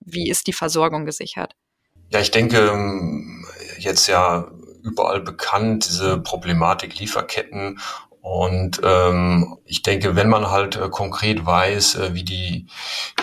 wie 0.00 0.28
ist 0.28 0.48
die 0.48 0.52
Versorgung 0.52 1.06
gesichert? 1.06 1.54
Ja, 2.10 2.18
ich 2.18 2.32
denke, 2.32 2.58
ähm, 2.58 3.46
jetzt 3.78 4.08
ja 4.08 4.50
überall 4.82 5.20
bekannt, 5.20 5.86
diese 5.88 6.18
Problematik 6.18 6.98
Lieferketten 6.98 7.78
und 8.22 8.80
ähm, 8.84 9.58
ich 9.64 9.82
denke, 9.82 10.14
wenn 10.14 10.28
man 10.28 10.48
halt 10.48 10.76
äh, 10.76 10.88
konkret 10.90 11.44
weiß, 11.44 11.96
äh, 11.96 12.14
wie, 12.14 12.22
die, 12.22 12.68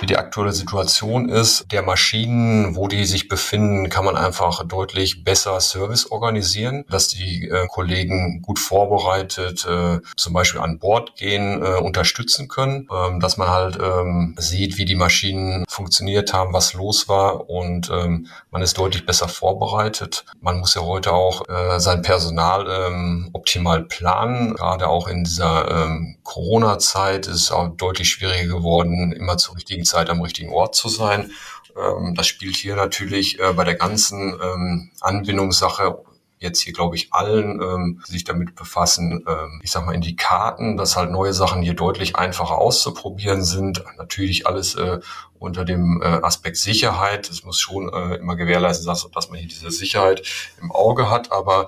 wie 0.02 0.06
die 0.06 0.18
aktuelle 0.18 0.52
Situation 0.52 1.30
ist, 1.30 1.72
der 1.72 1.84
Maschinen, 1.84 2.76
wo 2.76 2.90
die 2.90 3.06
sich 3.06 3.30
befinden, 3.30 3.88
kann 3.88 4.04
man 4.04 4.18
einfach 4.18 4.68
deutlich 4.68 5.24
besser 5.24 5.62
Service 5.62 6.12
organisieren, 6.12 6.84
dass 6.90 7.08
die 7.08 7.48
äh, 7.48 7.66
Kollegen 7.68 8.42
gut 8.42 8.60
vorbereitet 8.60 9.66
äh, 9.66 10.00
zum 10.18 10.34
Beispiel 10.34 10.60
an 10.60 10.80
Bord 10.80 11.16
gehen, 11.16 11.64
äh, 11.64 11.76
unterstützen 11.78 12.50
können, 12.50 12.90
ähm, 12.92 13.22
dass 13.22 13.38
man 13.38 13.48
halt 13.48 13.80
ähm, 13.82 14.36
sieht, 14.38 14.78
wie 14.78 14.86
die 14.86 14.96
Maschinen 14.96 15.64
funktioniert 15.70 16.34
haben, 16.34 16.52
was 16.52 16.74
los 16.74 17.08
war 17.08 17.50
und 17.50 17.90
ähm, 17.90 18.28
man 18.52 18.62
ist 18.62 18.78
deutlich 18.78 19.06
besser 19.06 19.30
vorbereitet. 19.30 20.26
Man 20.42 20.60
muss 20.60 20.76
ja 20.76 20.82
heute 20.82 21.14
auch 21.14 21.48
äh, 21.48 21.80
sein 21.80 22.02
Personal 22.02 22.68
ähm, 22.70 23.30
optimal 23.32 23.84
planen, 23.84 24.56
gerade 24.56 24.89
auch 24.90 25.08
in 25.08 25.24
dieser 25.24 25.86
ähm, 25.86 26.18
Corona-Zeit 26.24 27.28
ist 27.28 27.36
es 27.36 27.52
auch 27.52 27.70
deutlich 27.70 28.10
schwieriger 28.10 28.58
geworden, 28.58 29.12
immer 29.12 29.38
zur 29.38 29.56
richtigen 29.56 29.86
Zeit 29.86 30.10
am 30.10 30.22
richtigen 30.22 30.52
Ort 30.52 30.76
zu 30.76 30.90
sein. 30.90 31.32
Ähm, 31.78 32.16
das 32.16 32.28
spielt 32.28 32.56
hier 32.56 32.76
natürlich 32.76 33.40
äh, 33.40 33.54
bei 33.54 33.64
der 33.64 33.76
ganzen 33.76 34.38
ähm, 34.42 34.92
Anbindungssache 35.02 36.04
jetzt 36.40 36.62
hier, 36.62 36.74
glaube 36.74 36.96
ich, 36.96 37.14
allen 37.14 37.62
ähm, 37.62 38.02
sich 38.06 38.24
damit 38.24 38.56
befassen, 38.56 39.26
ähm, 39.28 39.60
ich 39.62 39.72
sag 39.72 39.86
mal, 39.86 39.94
in 39.94 40.02
die 40.02 40.16
Karten, 40.16 40.78
dass 40.78 40.96
halt 40.96 41.12
neue 41.12 41.34
Sachen 41.34 41.62
hier 41.62 41.74
deutlich 41.74 42.16
einfacher 42.16 42.58
auszuprobieren 42.58 43.44
sind. 43.44 43.84
Natürlich 43.98 44.48
alles 44.48 44.76
äh, 44.76 45.00
unter 45.38 45.66
dem 45.66 46.02
äh, 46.02 46.06
Aspekt 46.06 46.58
Sicherheit. 46.58 47.30
Es 47.30 47.44
muss 47.44 47.60
schon 47.60 47.92
äh, 47.94 48.16
immer 48.16 48.36
gewährleistet 48.36 48.86
sein, 48.86 49.12
dass 49.14 49.30
man 49.30 49.40
hier 49.40 49.50
diese 49.50 49.70
Sicherheit 49.72 50.24
im 50.62 50.72
Auge 50.72 51.10
hat. 51.10 51.32
Aber 51.32 51.68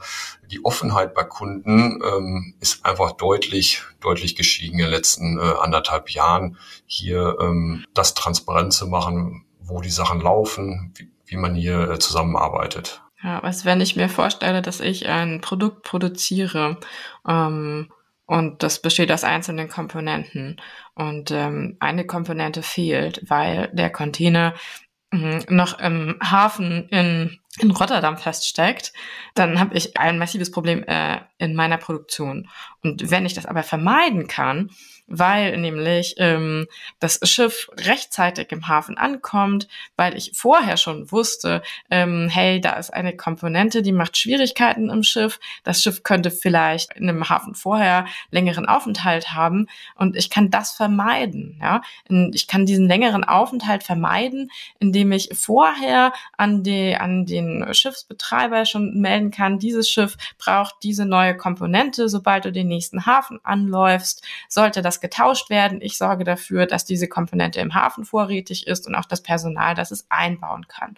die 0.49 0.63
Offenheit 0.63 1.13
bei 1.13 1.23
Kunden 1.23 2.01
ähm, 2.03 2.53
ist 2.61 2.85
einfach 2.85 3.11
deutlich, 3.13 3.83
deutlich 3.99 4.35
gestiegen 4.35 4.79
in 4.79 4.85
den 4.85 4.91
letzten 4.91 5.37
äh, 5.37 5.53
anderthalb 5.59 6.09
Jahren. 6.09 6.57
Hier 6.85 7.37
ähm, 7.41 7.85
das 7.93 8.13
transparent 8.13 8.73
zu 8.73 8.87
machen, 8.87 9.45
wo 9.59 9.81
die 9.81 9.89
Sachen 9.91 10.21
laufen, 10.21 10.93
wie, 10.95 11.09
wie 11.25 11.37
man 11.37 11.55
hier 11.55 11.89
äh, 11.89 11.99
zusammenarbeitet. 11.99 13.01
Ja, 13.23 13.43
was 13.43 13.65
wenn 13.65 13.81
ich 13.81 13.95
mir 13.95 14.09
vorstelle, 14.09 14.61
dass 14.61 14.79
ich 14.79 15.07
ein 15.07 15.41
Produkt 15.41 15.83
produziere 15.83 16.79
ähm, 17.27 17.91
und 18.25 18.63
das 18.63 18.81
besteht 18.81 19.11
aus 19.11 19.23
einzelnen 19.23 19.69
Komponenten 19.69 20.59
und 20.95 21.29
ähm, 21.31 21.77
eine 21.79 22.05
Komponente 22.05 22.63
fehlt, 22.63 23.21
weil 23.29 23.69
der 23.73 23.91
Container 23.91 24.55
mh, 25.11 25.41
noch 25.49 25.79
im 25.79 26.17
Hafen 26.23 26.87
in, 26.89 27.39
in 27.59 27.71
Rotterdam 27.71 28.17
feststeckt, 28.17 28.93
dann 29.35 29.59
habe 29.59 29.75
ich 29.75 29.97
ein 29.97 30.17
massives 30.17 30.51
Problem 30.51 30.83
äh, 30.83 31.19
in 31.37 31.53
meiner 31.53 31.77
Produktion. 31.77 32.47
Und 32.81 33.11
wenn 33.11 33.25
ich 33.25 33.33
das 33.33 33.45
aber 33.45 33.63
vermeiden 33.63 34.27
kann, 34.27 34.69
weil 35.11 35.57
nämlich 35.57 36.15
ähm, 36.17 36.67
das 36.99 37.19
Schiff 37.23 37.69
rechtzeitig 37.77 38.51
im 38.51 38.67
Hafen 38.67 38.97
ankommt, 38.97 39.67
weil 39.97 40.15
ich 40.15 40.31
vorher 40.33 40.77
schon 40.77 41.11
wusste, 41.11 41.61
ähm, 41.89 42.29
hey, 42.29 42.61
da 42.61 42.73
ist 42.73 42.93
eine 42.93 43.15
Komponente, 43.15 43.81
die 43.81 43.91
macht 43.91 44.17
Schwierigkeiten 44.17 44.89
im 44.89 45.03
Schiff. 45.03 45.39
Das 45.63 45.83
Schiff 45.83 46.03
könnte 46.03 46.31
vielleicht 46.31 46.93
in 46.95 47.09
einem 47.09 47.27
Hafen 47.27 47.55
vorher 47.55 48.05
längeren 48.31 48.65
Aufenthalt 48.65 49.33
haben 49.33 49.67
und 49.95 50.15
ich 50.15 50.29
kann 50.29 50.49
das 50.49 50.71
vermeiden. 50.71 51.59
Ja, 51.61 51.81
ich 52.33 52.47
kann 52.47 52.65
diesen 52.65 52.87
längeren 52.87 53.25
Aufenthalt 53.25 53.83
vermeiden, 53.83 54.49
indem 54.79 55.11
ich 55.11 55.29
vorher 55.33 56.13
an 56.37 56.63
die 56.63 56.95
an 56.95 57.25
den 57.25 57.40
Schiffsbetreiber 57.73 58.65
schon 58.65 58.99
melden 58.99 59.31
kann, 59.31 59.59
dieses 59.59 59.89
Schiff 59.89 60.17
braucht 60.37 60.75
diese 60.83 61.05
neue 61.05 61.35
Komponente, 61.35 62.09
sobald 62.09 62.45
du 62.45 62.51
den 62.51 62.67
nächsten 62.67 63.05
Hafen 63.05 63.39
anläufst, 63.43 64.23
sollte 64.49 64.81
das 64.81 65.01
getauscht 65.01 65.49
werden. 65.49 65.81
Ich 65.81 65.97
sorge 65.97 66.23
dafür, 66.23 66.65
dass 66.65 66.85
diese 66.85 67.07
Komponente 67.07 67.59
im 67.59 67.73
Hafen 67.73 68.05
vorrätig 68.05 68.67
ist 68.67 68.87
und 68.87 68.95
auch 68.95 69.05
das 69.05 69.21
Personal, 69.21 69.75
das 69.75 69.91
es 69.91 70.05
einbauen 70.09 70.67
kann. 70.67 70.97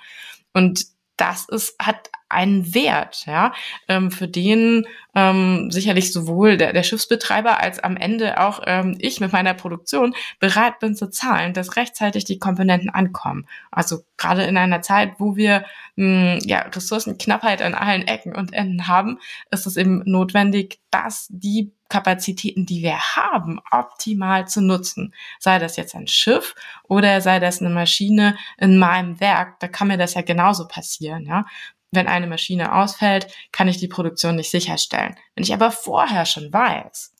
Und 0.53 0.85
das 1.17 1.47
ist, 1.49 1.75
hat 1.79 2.09
einen 2.33 2.73
Wert, 2.73 3.25
ja, 3.25 3.53
ähm, 3.87 4.11
für 4.11 4.27
den 4.27 4.85
ähm, 5.15 5.69
sicherlich 5.71 6.11
sowohl 6.11 6.57
der, 6.57 6.73
der 6.73 6.83
Schiffsbetreiber 6.83 7.59
als 7.59 7.79
am 7.79 7.97
Ende 7.97 8.39
auch 8.39 8.61
ähm, 8.65 8.95
ich 8.99 9.19
mit 9.19 9.31
meiner 9.31 9.53
Produktion 9.53 10.15
bereit 10.39 10.79
bin 10.79 10.95
zu 10.95 11.09
zahlen, 11.09 11.53
dass 11.53 11.75
rechtzeitig 11.75 12.25
die 12.25 12.39
Komponenten 12.39 12.89
ankommen. 12.89 13.47
Also 13.71 14.03
gerade 14.17 14.43
in 14.43 14.57
einer 14.57 14.81
Zeit, 14.81 15.13
wo 15.19 15.35
wir 15.35 15.65
mh, 15.95 16.39
ja, 16.43 16.61
Ressourcenknappheit 16.61 17.61
an 17.61 17.75
allen 17.75 18.07
Ecken 18.07 18.35
und 18.35 18.53
Enden 18.53 18.87
haben, 18.87 19.19
ist 19.51 19.67
es 19.67 19.77
eben 19.77 20.01
notwendig, 20.05 20.79
dass 20.89 21.27
die 21.29 21.71
Kapazitäten, 21.89 22.65
die 22.65 22.81
wir 22.81 22.97
haben, 22.97 23.59
optimal 23.69 24.47
zu 24.47 24.61
nutzen. 24.61 25.13
Sei 25.39 25.59
das 25.59 25.75
jetzt 25.75 25.93
ein 25.93 26.07
Schiff 26.07 26.55
oder 26.87 27.21
sei 27.21 27.39
das 27.39 27.61
eine 27.61 27.69
Maschine 27.69 28.35
in 28.57 28.79
meinem 28.79 29.19
Werk, 29.19 29.59
da 29.59 29.67
kann 29.67 29.89
mir 29.89 29.97
das 29.97 30.15
ja 30.15 30.23
genauso 30.23 30.67
passieren, 30.67 31.27
ja. 31.27 31.45
Wenn 31.93 32.07
eine 32.07 32.27
Maschine 32.27 32.73
ausfällt, 32.73 33.27
kann 33.51 33.67
ich 33.67 33.77
die 33.77 33.87
Produktion 33.87 34.35
nicht 34.35 34.51
sicherstellen. 34.51 35.15
Wenn 35.35 35.43
ich 35.43 35.53
aber 35.53 35.71
vorher 35.71 36.25
schon 36.25 36.51
weiß, 36.51 37.13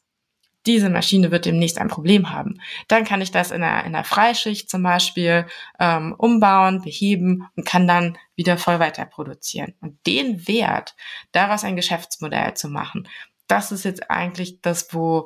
diese 0.66 0.90
Maschine 0.90 1.32
wird 1.32 1.46
demnächst 1.46 1.78
ein 1.78 1.90
Problem 1.90 2.30
haben. 2.30 2.62
Dann 2.88 3.04
kann 3.04 3.22
ich 3.22 3.32
das 3.32 3.52
in 3.52 3.64
einer, 3.64 3.82
in 3.86 3.96
einer 3.96 4.04
Freischicht 4.04 4.70
zum 4.70 4.84
Beispiel 4.84 5.46
ähm, 5.80 6.16
umbauen, 6.18 6.82
beheben 6.82 7.50
und 7.56 7.66
kann 7.66 7.88
dann 7.88 8.18
wieder 8.36 8.58
voll 8.58 8.80
weiter 8.80 9.06
produzieren. 9.06 9.74
Und 9.82 9.98
den 10.08 10.48
Wert, 10.48 10.96
daraus 11.34 11.64
ein 11.64 11.76
Geschäftsmodell 11.76 12.54
zu 12.54 12.70
machen, 12.70 13.08
das 13.48 13.72
ist 13.72 13.84
jetzt 13.84 14.10
eigentlich 14.10 14.62
das, 14.62 14.94
wo, 14.94 15.26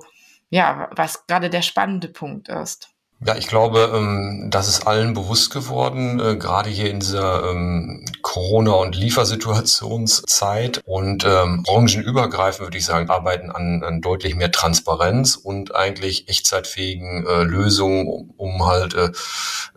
ja, 0.49 0.89
was 0.95 1.27
gerade 1.27 1.49
der 1.49 1.61
spannende 1.61 2.07
Punkt 2.07 2.49
ist. 2.49 2.89
Ja, 3.25 3.35
ich 3.35 3.47
glaube, 3.47 3.91
ähm, 3.95 4.49
das 4.51 4.67
ist 4.67 4.85
allen 4.85 5.15
bewusst 5.15 5.51
geworden, 5.51 6.19
äh, 6.19 6.35
gerade 6.35 6.69
hier 6.69 6.91
in 6.91 6.99
dieser 6.99 7.49
ähm, 7.49 8.05
Corona- 8.27 8.73
und 8.73 8.93
Liefersituationszeit. 8.93 10.81
Und 10.83 11.23
ähm, 11.25 11.63
branchenübergreifend 11.63 12.67
würde 12.67 12.77
ich 12.77 12.83
sagen, 12.83 13.09
arbeiten 13.09 13.51
an, 13.51 13.83
an 13.85 14.01
deutlich 14.01 14.35
mehr 14.35 14.51
Transparenz 14.51 15.37
und 15.37 15.73
eigentlich 15.73 16.27
echtzeitfähigen 16.27 17.25
äh, 17.25 17.43
Lösungen, 17.43 18.05
um, 18.05 18.33
um 18.35 18.65
halt 18.65 18.95
äh, 18.95 19.11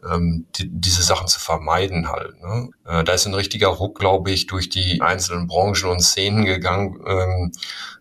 ähm, 0.05 0.47
die, 0.57 0.69
diese 0.69 1.03
Sachen 1.03 1.29
zu 1.29 1.39
vermeiden 1.39 2.11
halt. 2.11 2.43
Ne? 2.43 2.71
Äh, 2.87 3.05
da 3.05 3.13
ist 3.13 3.25
ein 3.27 3.35
richtiger 3.35 3.69
Ruck, 3.69 3.97
glaube 4.01 4.33
ich, 4.33 4.49
durch 4.49 4.69
die 4.69 5.01
einzelnen 5.01 5.47
Branchen 5.47 5.89
und 5.89 6.01
Szenen 6.01 6.45
gegangen, 6.45 6.99
ähm, 7.07 7.53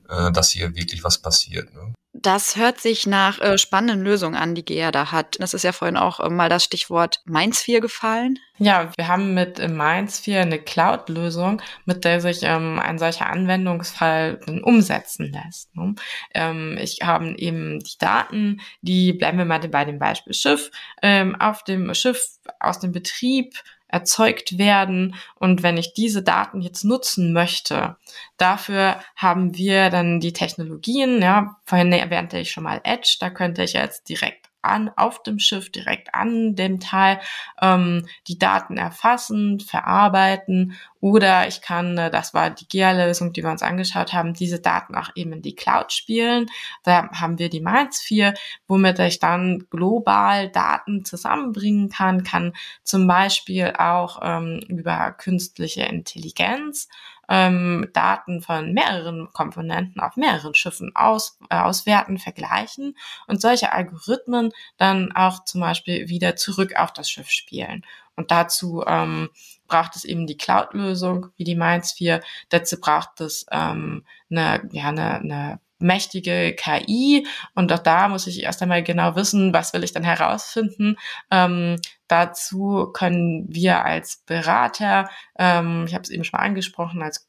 äh, 0.09 0.31
dass 0.31 0.49
hier 0.49 0.75
wirklich 0.75 1.03
was 1.03 1.19
passiert. 1.19 1.71
Ne? 1.75 1.93
Das 2.13 2.55
hört 2.55 2.81
sich 2.81 3.05
nach 3.05 3.39
äh, 3.39 3.59
spannenden 3.59 4.03
Lösungen 4.03 4.35
an, 4.35 4.55
die 4.55 4.65
GEA 4.65 4.91
da 4.91 5.11
hat. 5.11 5.37
Das 5.39 5.53
ist 5.53 5.63
ja 5.63 5.71
vorhin 5.71 5.95
auch 5.95 6.19
äh, 6.19 6.29
mal 6.29 6.49
das 6.49 6.63
Stichwort 6.63 7.21
Mainsphere 7.25 7.81
gefallen. 7.81 8.39
Ja, 8.57 8.91
wir 8.97 9.07
haben 9.07 9.35
mit 9.35 9.59
Mainsphere 9.69 10.41
eine 10.41 10.57
Cloud-Lösung, 10.57 11.61
mit 11.85 12.03
der 12.03 12.19
sich 12.19 12.39
ähm, 12.41 12.79
ein 12.79 12.97
solcher 12.97 13.27
Anwendungsfall 13.27 14.39
umsetzen 14.63 15.31
lässt. 15.31 15.73
Ne? 15.75 15.93
Ähm, 16.33 16.77
ich 16.81 16.99
habe 17.03 17.37
eben 17.37 17.79
die 17.79 17.97
Daten, 17.99 18.59
die 18.81 19.13
bleiben 19.13 19.37
wir 19.37 19.45
mal 19.45 19.59
bei 19.59 19.85
dem 19.85 19.99
Beispiel 19.99 20.33
Schiff, 20.33 20.71
ähm, 21.03 21.39
auf 21.39 21.63
dem 21.63 21.93
Schiff 21.93 22.21
aus 22.59 22.79
dem 22.79 22.91
Betrieb 22.91 23.53
erzeugt 23.89 24.57
werden. 24.57 25.15
Und 25.35 25.63
wenn 25.63 25.77
ich 25.77 25.93
diese 25.93 26.23
Daten 26.23 26.61
jetzt 26.61 26.83
nutzen 26.83 27.33
möchte, 27.33 27.97
dafür 28.37 28.99
haben 29.15 29.57
wir 29.57 29.89
dann 29.89 30.19
die 30.19 30.33
Technologien, 30.33 31.21
ja, 31.21 31.57
vorhin 31.65 31.91
erwähnte 31.91 32.39
ich 32.39 32.51
schon 32.51 32.63
mal 32.63 32.81
Edge, 32.83 33.17
da 33.19 33.29
könnte 33.29 33.63
ich 33.63 33.73
jetzt 33.73 34.07
direkt 34.09 34.48
an, 34.61 34.91
auf 34.95 35.23
dem 35.23 35.39
Schiff, 35.39 35.71
direkt 35.71 36.13
an 36.13 36.55
dem 36.55 36.79
Teil, 36.79 37.19
ähm, 37.61 38.07
die 38.27 38.39
Daten 38.39 38.77
erfassen, 38.77 39.59
verarbeiten 39.59 40.77
oder 41.01 41.47
ich 41.47 41.61
kann, 41.61 41.97
äh, 41.97 42.11
das 42.11 42.33
war 42.33 42.49
die 42.49 42.67
GEA-Lösung, 42.67 43.31
die 43.33 43.43
wir 43.43 43.51
uns 43.51 43.63
angeschaut 43.63 44.13
haben, 44.13 44.33
diese 44.33 44.59
Daten 44.59 44.95
auch 44.95 45.09
eben 45.15 45.33
in 45.33 45.41
die 45.41 45.55
Cloud 45.55 45.93
spielen. 45.93 46.47
Da 46.83 47.09
haben 47.11 47.39
wir 47.39 47.49
die 47.49 47.61
Mainz 47.61 48.01
4, 48.01 48.33
womit 48.67 48.99
ich 48.99 49.19
dann 49.19 49.65
global 49.69 50.49
Daten 50.49 51.05
zusammenbringen 51.05 51.89
kann, 51.89 52.23
kann 52.23 52.53
zum 52.83 53.07
Beispiel 53.07 53.73
auch 53.77 54.19
ähm, 54.21 54.59
über 54.67 55.11
künstliche 55.11 55.83
Intelligenz 55.83 56.89
ähm, 57.29 57.87
Daten 57.93 58.41
von 58.41 58.73
mehreren 58.73 59.29
Komponenten 59.31 60.01
auf 60.01 60.17
mehreren 60.17 60.55
Schiffen 60.55 60.95
aus, 60.95 61.37
äh, 61.49 61.57
auswerten, 61.57 62.17
vergleichen 62.17 62.97
und 63.27 63.39
solche 63.39 63.71
Algorithmen 63.71 64.51
dann 64.77 65.11
auch 65.13 65.45
zum 65.45 65.61
Beispiel 65.61 66.09
wieder 66.09 66.35
zurück 66.35 66.75
auf 66.75 66.91
das 66.91 67.09
Schiff 67.09 67.29
spielen. 67.29 67.85
Und 68.15 68.31
dazu 68.31 68.83
ähm, 68.85 69.29
braucht 69.67 69.95
es 69.95 70.03
eben 70.03 70.27
die 70.27 70.35
Cloud-Lösung, 70.35 71.27
wie 71.37 71.45
die 71.45 71.55
Mainz 71.55 71.93
4. 71.93 72.21
Dazu 72.49 72.79
braucht 72.79 73.21
es 73.21 73.45
ähm, 73.51 74.03
eine, 74.29 74.67
ja, 74.73 74.89
eine, 74.89 75.19
eine 75.19 75.59
mächtige 75.79 76.55
KI 76.55 77.25
und 77.55 77.71
auch 77.71 77.79
da 77.79 78.07
muss 78.07 78.27
ich 78.27 78.43
erst 78.43 78.61
einmal 78.61 78.83
genau 78.83 79.15
wissen, 79.15 79.53
was 79.53 79.73
will 79.73 79.83
ich 79.83 79.93
dann 79.93 80.03
herausfinden. 80.03 80.97
Ähm, 81.31 81.77
dazu 82.07 82.89
können 82.93 83.45
wir 83.49 83.85
als 83.85 84.23
Berater, 84.25 85.09
ähm, 85.37 85.85
ich 85.87 85.93
habe 85.93 86.03
es 86.03 86.09
eben 86.09 86.23
schon 86.23 86.37
mal 86.37 86.45
angesprochen, 86.45 87.01
als 87.01 87.27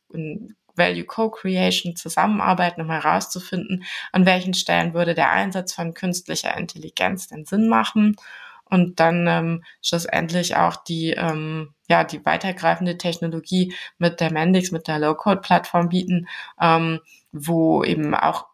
Value 0.76 1.04
Co-Creation 1.04 1.96
zusammenarbeiten, 1.96 2.80
um 2.80 2.90
herauszufinden, 2.90 3.84
an 4.12 4.26
welchen 4.26 4.54
Stellen 4.54 4.94
würde 4.94 5.14
der 5.14 5.30
Einsatz 5.30 5.72
von 5.72 5.94
künstlicher 5.94 6.56
Intelligenz 6.56 7.28
denn 7.28 7.44
Sinn 7.44 7.68
machen 7.68 8.16
und 8.70 9.00
dann 9.00 9.26
ähm, 9.26 9.64
schlussendlich 9.82 10.56
auch 10.56 10.76
die 10.76 11.10
ähm, 11.10 11.74
ja 11.88 12.04
die 12.04 12.24
weitergreifende 12.24 12.98
Technologie 12.98 13.74
mit 13.98 14.20
der 14.20 14.32
Mendix, 14.32 14.70
mit 14.70 14.88
der 14.88 14.98
Low-Code-Plattform 14.98 15.88
bieten, 15.88 16.28
ähm, 16.60 17.00
wo 17.32 17.84
eben 17.84 18.14
auch 18.14 18.46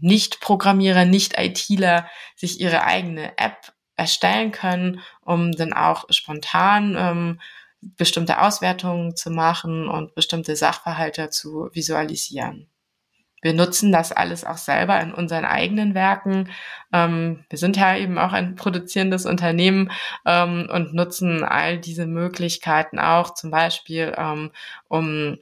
Nicht-Programmierer, 0.00 1.04
Nicht-ITler 1.04 2.08
sich 2.36 2.60
ihre 2.60 2.84
eigene 2.84 3.36
App 3.38 3.72
erstellen 3.96 4.52
können, 4.52 5.00
um 5.20 5.52
dann 5.52 5.72
auch 5.72 6.04
spontan 6.10 6.96
ähm, 6.98 7.40
bestimmte 7.80 8.40
Auswertungen 8.40 9.16
zu 9.16 9.30
machen 9.30 9.88
und 9.88 10.14
bestimmte 10.14 10.56
Sachverhalte 10.56 11.30
zu 11.30 11.68
visualisieren. 11.72 12.68
Wir 13.42 13.54
nutzen 13.54 13.92
das 13.92 14.12
alles 14.12 14.44
auch 14.44 14.56
selber 14.56 15.00
in 15.00 15.12
unseren 15.12 15.44
eigenen 15.44 15.94
Werken. 15.94 16.50
Ähm, 16.92 17.44
wir 17.48 17.58
sind 17.58 17.76
ja 17.76 17.96
eben 17.96 18.18
auch 18.18 18.32
ein 18.32 18.56
produzierendes 18.56 19.26
Unternehmen 19.26 19.90
ähm, 20.26 20.68
und 20.72 20.94
nutzen 20.94 21.44
all 21.44 21.78
diese 21.78 22.06
Möglichkeiten 22.06 22.98
auch 22.98 23.34
zum 23.34 23.50
Beispiel, 23.50 24.14
ähm, 24.16 24.50
um 24.88 25.38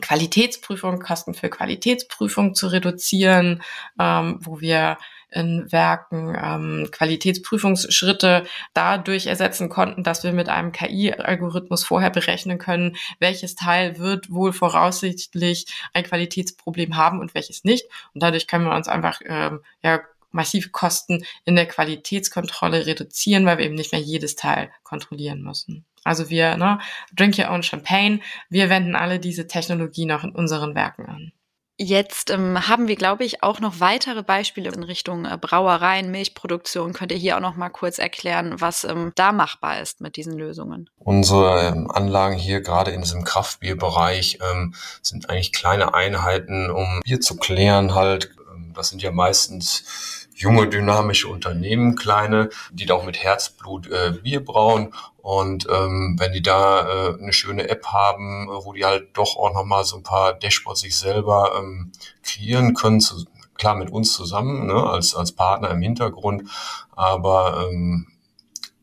Qualitätsprüfung, 0.00 1.00
Kosten 1.00 1.34
für 1.34 1.48
Qualitätsprüfung 1.48 2.54
zu 2.54 2.68
reduzieren, 2.68 3.62
ähm, 3.98 4.38
wo 4.40 4.60
wir 4.60 4.98
in 5.30 5.70
Werken 5.70 6.36
ähm, 6.40 6.88
Qualitätsprüfungsschritte 6.90 8.44
dadurch 8.74 9.26
ersetzen 9.26 9.68
konnten, 9.68 10.02
dass 10.02 10.24
wir 10.24 10.32
mit 10.32 10.48
einem 10.48 10.72
KI-Algorithmus 10.72 11.84
vorher 11.84 12.10
berechnen 12.10 12.58
können, 12.58 12.96
welches 13.18 13.54
Teil 13.54 13.98
wird 13.98 14.30
wohl 14.30 14.52
voraussichtlich 14.52 15.66
ein 15.92 16.04
Qualitätsproblem 16.04 16.96
haben 16.96 17.20
und 17.20 17.34
welches 17.34 17.64
nicht. 17.64 17.86
Und 18.14 18.22
dadurch 18.22 18.46
können 18.46 18.64
wir 18.64 18.74
uns 18.74 18.88
einfach 18.88 19.20
ähm, 19.24 19.60
ja, 19.82 20.00
massiv 20.30 20.72
Kosten 20.72 21.24
in 21.44 21.56
der 21.56 21.66
Qualitätskontrolle 21.66 22.86
reduzieren, 22.86 23.46
weil 23.46 23.58
wir 23.58 23.66
eben 23.66 23.74
nicht 23.74 23.92
mehr 23.92 24.00
jedes 24.00 24.36
Teil 24.36 24.70
kontrollieren 24.82 25.42
müssen. 25.42 25.84
Also 26.04 26.30
wir, 26.30 26.56
ne, 26.56 26.78
drink 27.14 27.38
your 27.38 27.50
own 27.50 27.62
champagne, 27.62 28.20
wir 28.48 28.70
wenden 28.70 28.96
alle 28.96 29.18
diese 29.18 29.46
Technologie 29.46 30.06
noch 30.06 30.24
in 30.24 30.30
unseren 30.30 30.74
Werken 30.74 31.06
an. 31.06 31.32
Jetzt 31.80 32.30
ähm, 32.30 32.66
haben 32.66 32.88
wir, 32.88 32.96
glaube 32.96 33.24
ich, 33.24 33.44
auch 33.44 33.60
noch 33.60 33.78
weitere 33.78 34.24
Beispiele 34.24 34.68
in 34.72 34.82
Richtung 34.82 35.24
äh, 35.24 35.38
Brauereien, 35.40 36.10
Milchproduktion. 36.10 36.92
Könnt 36.92 37.12
ihr 37.12 37.18
hier 37.18 37.36
auch 37.36 37.40
noch 37.40 37.54
mal 37.54 37.68
kurz 37.68 38.00
erklären, 38.00 38.60
was 38.60 38.82
ähm, 38.82 39.12
da 39.14 39.30
machbar 39.30 39.80
ist 39.80 40.00
mit 40.00 40.16
diesen 40.16 40.36
Lösungen? 40.36 40.90
Unsere 40.98 41.68
ähm, 41.68 41.88
Anlagen 41.88 42.34
hier 42.34 42.62
gerade 42.62 42.90
in 42.90 43.02
diesem 43.02 43.22
Kraftbierbereich 43.22 44.40
ähm, 44.52 44.74
sind 45.02 45.30
eigentlich 45.30 45.52
kleine 45.52 45.94
Einheiten, 45.94 46.68
um 46.68 47.00
Bier 47.04 47.20
zu 47.20 47.36
klären 47.36 47.94
halt. 47.94 48.32
Ähm, 48.52 48.72
das 48.74 48.88
sind 48.88 49.00
ja 49.00 49.12
meistens 49.12 50.17
junge, 50.38 50.68
dynamische 50.68 51.28
Unternehmen, 51.28 51.96
kleine, 51.96 52.48
die 52.70 52.86
da 52.86 52.94
auch 52.94 53.04
mit 53.04 53.22
Herzblut 53.22 53.88
äh, 53.88 54.12
Bier 54.22 54.44
brauen. 54.44 54.94
Und 55.18 55.66
ähm, 55.70 56.16
wenn 56.18 56.32
die 56.32 56.42
da 56.42 57.08
äh, 57.08 57.18
eine 57.20 57.32
schöne 57.32 57.68
App 57.68 57.86
haben, 57.86 58.48
wo 58.48 58.72
die 58.72 58.84
halt 58.84 59.08
doch 59.14 59.36
auch 59.36 59.52
nochmal 59.52 59.84
so 59.84 59.96
ein 59.96 60.04
paar 60.04 60.32
Dashboards 60.32 60.80
sich 60.80 60.96
selber 60.96 61.52
ähm, 61.58 61.92
kreieren 62.22 62.74
können, 62.74 63.00
zu, 63.00 63.26
klar 63.54 63.74
mit 63.74 63.90
uns 63.90 64.14
zusammen, 64.14 64.66
ne, 64.66 64.74
als, 64.74 65.14
als 65.14 65.32
Partner 65.32 65.70
im 65.70 65.82
Hintergrund, 65.82 66.48
aber 66.92 67.68
ähm, 67.68 68.06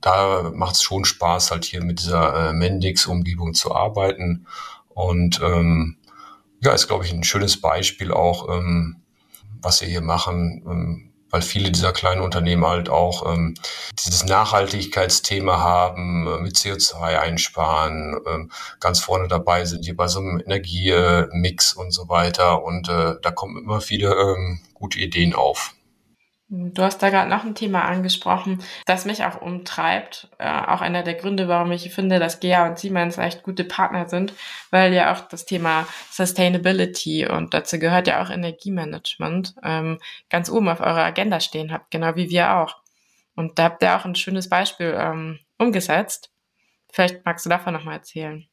da 0.01 0.51
macht 0.53 0.75
es 0.75 0.83
schon 0.83 1.05
Spaß, 1.05 1.49
halt 1.49 1.65
hier 1.65 1.83
mit 1.83 1.99
dieser 1.99 2.49
äh, 2.49 2.53
Mendix-Umgebung 2.53 3.55
zu 3.55 3.73
arbeiten. 3.73 4.45
Und 4.89 5.41
ähm, 5.41 5.97
ja, 6.61 6.73
ist, 6.73 6.87
glaube 6.87 7.05
ich, 7.05 7.13
ein 7.13 7.23
schönes 7.23 7.59
Beispiel 7.59 8.11
auch, 8.11 8.49
ähm, 8.49 8.97
was 9.61 9.81
wir 9.81 9.87
hier 9.87 10.01
machen, 10.01 10.63
ähm, 10.67 11.11
weil 11.29 11.41
viele 11.41 11.71
dieser 11.71 11.91
kleinen 11.91 12.21
Unternehmen 12.21 12.65
halt 12.65 12.89
auch 12.89 13.31
ähm, 13.31 13.55
dieses 13.99 14.25
Nachhaltigkeitsthema 14.25 15.59
haben, 15.59 16.27
äh, 16.27 16.39
mit 16.41 16.55
CO2 16.55 17.19
einsparen, 17.19 18.19
ähm, 18.27 18.51
ganz 18.79 18.99
vorne 18.99 19.27
dabei 19.27 19.65
sind 19.65 19.85
hier 19.85 19.95
bei 19.95 20.07
so 20.07 20.19
einem 20.19 20.39
Energiemix 20.39 21.73
und 21.73 21.91
so 21.91 22.09
weiter. 22.09 22.63
Und 22.63 22.89
äh, 22.89 23.15
da 23.21 23.31
kommen 23.31 23.57
immer 23.57 23.81
viele 23.81 24.13
ähm, 24.15 24.61
gute 24.73 24.99
Ideen 24.99 25.33
auf. 25.33 25.74
Du 26.47 26.83
hast 26.83 26.99
da 26.99 27.09
gerade 27.09 27.29
noch 27.29 27.43
ein 27.43 27.55
Thema 27.55 27.85
angesprochen, 27.85 28.61
das 28.85 29.05
mich 29.05 29.23
auch 29.25 29.41
umtreibt. 29.41 30.29
Äh, 30.37 30.47
auch 30.47 30.81
einer 30.81 31.01
der 31.01 31.15
Gründe, 31.15 31.47
warum 31.47 31.71
ich 31.71 31.91
finde, 31.91 32.19
dass 32.19 32.39
GEA 32.39 32.67
und 32.67 32.77
Siemens 32.77 33.17
echt 33.17 33.41
gute 33.41 33.63
Partner 33.63 34.07
sind, 34.07 34.31
weil 34.69 34.93
ja 34.93 35.11
auch 35.11 35.21
das 35.21 35.45
Thema 35.45 35.87
Sustainability 36.11 37.27
und 37.27 37.55
dazu 37.55 37.79
gehört 37.79 38.07
ja 38.07 38.21
auch 38.23 38.29
Energiemanagement 38.29 39.55
ähm, 39.63 39.99
ganz 40.29 40.51
oben 40.51 40.69
auf 40.69 40.81
eurer 40.81 41.03
Agenda 41.03 41.39
stehen 41.39 41.71
habt, 41.71 41.89
genau 41.89 42.15
wie 42.15 42.29
wir 42.29 42.55
auch. 42.57 42.75
Und 43.35 43.57
da 43.57 43.63
habt 43.63 43.81
ihr 43.81 43.95
auch 43.95 44.05
ein 44.05 44.15
schönes 44.15 44.47
Beispiel 44.47 44.95
ähm, 44.97 45.39
umgesetzt. 45.57 46.31
Vielleicht 46.91 47.25
magst 47.25 47.45
du 47.45 47.49
davon 47.49 47.73
nochmal 47.73 47.95
erzählen. 47.95 48.47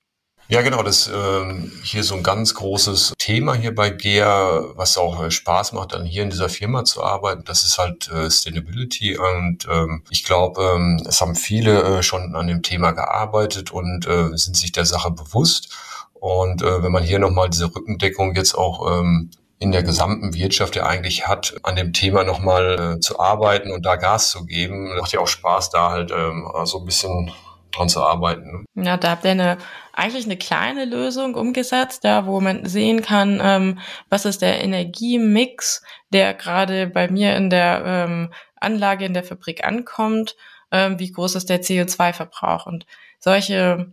Ja, 0.49 0.61
genau, 0.61 0.83
das 0.83 1.07
ist 1.07 1.13
ähm, 1.15 1.73
hier 1.83 2.05
so 2.05 2.15
ein 2.15 2.23
ganz 2.23 2.53
großes 2.55 3.15
Thema 3.17 3.55
hier 3.55 3.75
bei 3.75 3.89
GEA, 3.89 4.65
was 4.75 4.99
auch 4.99 5.23
äh, 5.23 5.31
Spaß 5.31 5.73
macht, 5.73 5.95
dann 5.95 6.05
hier 6.05 6.25
in 6.25 6.31
dieser 6.31 6.51
Firma 6.51 6.85
zu 6.85 7.03
arbeiten. 7.03 7.45
Das 7.45 7.65
ist 7.65 7.79
halt 7.79 8.11
äh, 8.11 8.25
Sustainability 8.29 9.17
und 9.17 9.67
ähm, 9.71 10.03
ich 10.11 10.25
glaube, 10.25 10.75
ähm, 10.75 11.03
es 11.09 11.21
haben 11.23 11.37
viele 11.37 11.83
äh, 11.83 12.03
schon 12.03 12.35
an 12.35 12.49
dem 12.49 12.63
Thema 12.63 12.91
gearbeitet 12.91 13.71
und 13.71 14.07
äh, 14.07 14.37
sind 14.37 14.57
sich 14.57 14.73
der 14.73 14.85
Sache 14.85 15.11
bewusst. 15.11 15.75
Und 16.13 16.61
äh, 16.63 16.83
wenn 16.83 16.93
man 16.93 17.03
hier 17.03 17.19
nochmal 17.19 17.49
diese 17.49 17.75
Rückendeckung 17.75 18.35
jetzt 18.35 18.55
auch 18.55 19.01
ähm, 19.01 19.31
in 19.59 19.73
der 19.73 19.85
gesamten 19.85 20.35
Wirtschaft 20.35 20.77
ja 20.77 20.85
eigentlich 20.85 21.27
hat, 21.29 21.55
an 21.63 21.77
dem 21.77 21.93
Thema 21.93 22.25
nochmal 22.25 22.97
äh, 22.97 23.01
zu 23.01 23.19
arbeiten 23.19 23.71
und 23.73 23.87
da 23.87 23.97
Gas 23.97 24.31
zu 24.31 24.45
geben, 24.45 24.97
macht 24.99 25.13
ja 25.13 25.21
auch 25.21 25.29
Spaß, 25.29 25.71
da 25.71 25.91
halt 25.91 26.11
ähm, 26.11 26.47
so 26.65 26.81
ein 26.81 26.85
bisschen 26.85 27.33
dran 27.73 27.89
zu 27.89 28.03
arbeiten. 28.03 28.67
Ne? 28.75 28.85
Ja, 28.85 28.97
da 28.97 29.11
habt 29.11 29.25
ihr 29.25 29.33
eine, 29.33 29.59
eigentlich 29.93 30.25
eine 30.25 30.37
kleine 30.37 30.85
Lösung 30.85 31.35
umgesetzt, 31.35 32.05
ja, 32.05 32.27
wo 32.27 32.41
man 32.41 32.67
sehen 32.67 33.03
kann, 33.03 33.41
ähm, 33.43 33.79
was 34.09 34.25
ist 34.25 34.43
der 34.43 34.63
Energiemix, 34.63 35.83
der 36.13 36.35
gerade 36.35 36.87
bei 36.87 37.11
mir 37.11 37.37
in 37.37 37.51
der 37.51 37.83
ähm, 37.85 38.33
Anlage 38.61 39.05
in 39.05 39.15
der 39.15 39.25
Fabrik 39.25 39.65
ankommt, 39.65 40.37
ähm, 40.71 40.99
wie 40.99 41.11
groß 41.11 41.35
ist 41.35 41.51
der 41.51 41.63
CO2-Verbrauch 41.63 42.67
und 42.67 42.87
solche 43.19 43.93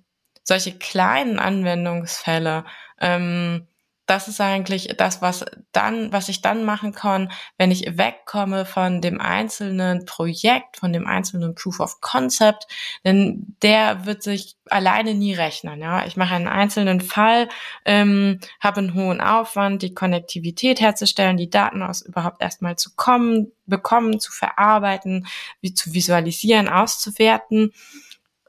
solche 0.49 0.77
kleinen 0.77 1.39
Anwendungsfälle 1.39 2.65
ähm, 2.99 3.67
das 4.09 4.27
ist 4.27 4.41
eigentlich 4.41 4.95
das, 4.97 5.21
was 5.21 5.45
dann, 5.71 6.11
was 6.11 6.29
ich 6.29 6.41
dann 6.41 6.65
machen 6.65 6.93
kann, 6.93 7.31
wenn 7.57 7.69
ich 7.69 7.97
wegkomme 7.97 8.65
von 8.65 9.01
dem 9.01 9.21
einzelnen 9.21 10.05
Projekt, 10.05 10.77
von 10.77 10.91
dem 10.91 11.05
einzelnen 11.05 11.53
Proof 11.53 11.79
of 11.79 12.01
Concept, 12.01 12.65
denn 13.05 13.55
der 13.61 14.07
wird 14.07 14.23
sich 14.23 14.55
alleine 14.67 15.13
nie 15.13 15.35
rechnen. 15.35 15.79
Ja, 15.79 16.07
ich 16.07 16.17
mache 16.17 16.33
einen 16.33 16.47
einzelnen 16.47 17.01
Fall, 17.01 17.49
ähm, 17.85 18.39
habe 18.59 18.79
einen 18.79 18.95
hohen 18.95 19.21
Aufwand, 19.21 19.83
die 19.83 19.93
Konnektivität 19.93 20.81
herzustellen, 20.81 21.37
die 21.37 21.51
Daten 21.51 21.83
aus 21.83 22.01
überhaupt 22.01 22.41
erstmal 22.41 22.77
zu 22.77 22.95
kommen, 22.95 23.51
bekommen, 23.67 24.19
zu 24.19 24.31
verarbeiten, 24.31 25.27
wie 25.61 25.75
zu 25.75 25.93
visualisieren, 25.93 26.67
auszuwerten. 26.67 27.73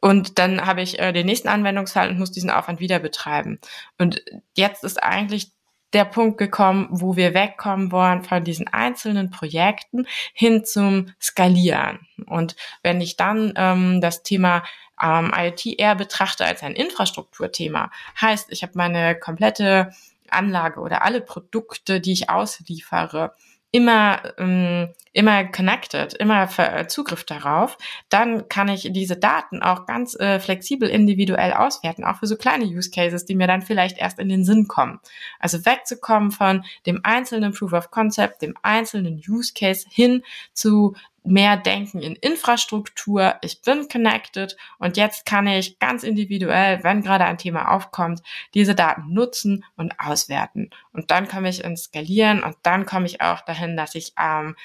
Und 0.01 0.39
dann 0.39 0.67
habe 0.67 0.83
ich 0.83 0.99
äh, 0.99 1.13
den 1.13 1.27
nächsten 1.27 1.49
Anwendungsfall 1.49 2.09
und 2.09 2.19
muss 2.19 2.33
diesen 2.33 2.51
Aufwand 2.51 2.81
wieder 2.81 2.99
betreiben. 2.99 3.59
Und 3.99 4.23
jetzt 4.55 4.85
ist 4.85 5.03
eigentlich 5.03 5.53
der 5.93 6.05
Punkt 6.05 6.39
gekommen, 6.39 6.89
wo 6.91 7.17
wir 7.17 7.35
wegkommen 7.35 7.91
wollen 7.93 8.23
von 8.23 8.45
diesen 8.45 8.69
einzelnen 8.69 9.31
Projekten 9.31 10.07
hin 10.33 10.65
zum 10.65 11.13
Skalieren. 11.21 12.07
Und 12.27 12.57
wenn 12.83 13.01
ich 13.01 13.17
dann 13.17 13.53
ähm, 13.57 14.01
das 14.01 14.23
Thema 14.23 14.63
ähm, 15.03 15.33
IoT 15.37 15.79
eher 15.79 15.97
betrachte 15.97 16.45
als 16.45 16.63
ein 16.63 16.75
Infrastrukturthema, 16.75 17.91
heißt, 18.21 18.53
ich 18.53 18.63
habe 18.63 18.73
meine 18.77 19.19
komplette 19.19 19.91
Anlage 20.29 20.81
oder 20.81 21.03
alle 21.03 21.21
Produkte, 21.21 22.01
die 22.01 22.13
ich 22.13 22.31
ausliefere, 22.31 23.33
immer, 23.73 24.21
ähm, 24.39 24.95
immer 25.13 25.45
connected, 25.45 26.15
immer 26.15 26.49
äh, 26.59 26.87
Zugriff 26.87 27.25
darauf, 27.25 27.77
dann 28.09 28.49
kann 28.49 28.69
ich 28.69 28.89
diese 28.93 29.17
Daten 29.17 29.63
auch 29.63 29.87
ganz 29.87 30.15
äh, 30.15 30.39
flexibel 30.39 30.89
individuell 30.89 31.53
auswerten, 31.53 32.05
auch 32.05 32.19
für 32.19 32.27
so 32.27 32.37
kleine 32.37 32.65
Use 32.65 32.91
Cases, 32.91 33.25
die 33.25 33.35
mir 33.35 33.47
dann 33.47 33.63
vielleicht 33.63 33.99
erst 33.99 34.19
in 34.19 34.29
den 34.29 34.45
Sinn 34.45 34.69
kommen. 34.69 35.01
Also 35.41 35.65
wegzukommen 35.65 36.31
von 36.31 36.65
dem 36.87 37.01
einzelnen 37.03 37.53
Proof 37.53 37.73
of 37.73 37.91
Concept, 37.91 38.43
dem 38.43 38.55
einzelnen 38.63 39.21
Use 39.27 39.53
Case 39.55 39.87
hin 39.91 40.23
zu 40.53 40.95
mehr 41.23 41.57
denken 41.57 42.01
in 42.01 42.17
Infrastruktur, 42.17 43.35
ich 43.43 43.61
bin 43.63 43.89
connected 43.89 44.57
und 44.79 44.97
jetzt 44.97 45.27
kann 45.27 45.47
ich 45.47 45.79
ganz 45.79 46.03
individuell, 46.03 46.83
wenn 46.83 47.03
gerade 47.03 47.25
ein 47.25 47.39
Thema 47.39 47.73
aufkommt, 47.75 48.23
diese 48.55 48.75
Daten 48.75 49.13
nutzen 49.13 49.65
und 49.77 50.01
auswerten. 50.01 50.71
Und 50.93 51.11
dann 51.11 51.29
komme 51.29 51.49
ich 51.49 51.63
ins 51.63 51.85
Skalieren 51.85 52.43
und 52.43 52.57
dann 52.63 52.87
komme 52.87 53.07
ich 53.07 53.21
auch 53.21 53.43
dahin, 53.43 53.77
dass 53.77 53.95
ich 53.95 54.15
ähm, 54.19 54.57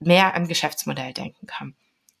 mehr 0.00 0.34
an 0.34 0.48
Geschäftsmodell 0.48 1.12
denken 1.12 1.46
kann. 1.46 1.74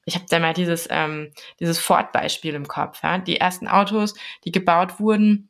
Ich 0.04 0.14
habe 0.14 0.26
da 0.28 0.38
mal 0.38 0.54
dieses, 0.54 0.88
ähm, 0.90 1.32
dieses 1.58 1.78
Ford-Beispiel 1.78 2.54
im 2.54 2.68
Kopf. 2.68 3.02
Ja? 3.02 3.18
Die 3.18 3.38
ersten 3.38 3.68
Autos, 3.68 4.14
die 4.44 4.52
gebaut 4.52 5.00
wurden, 5.00 5.48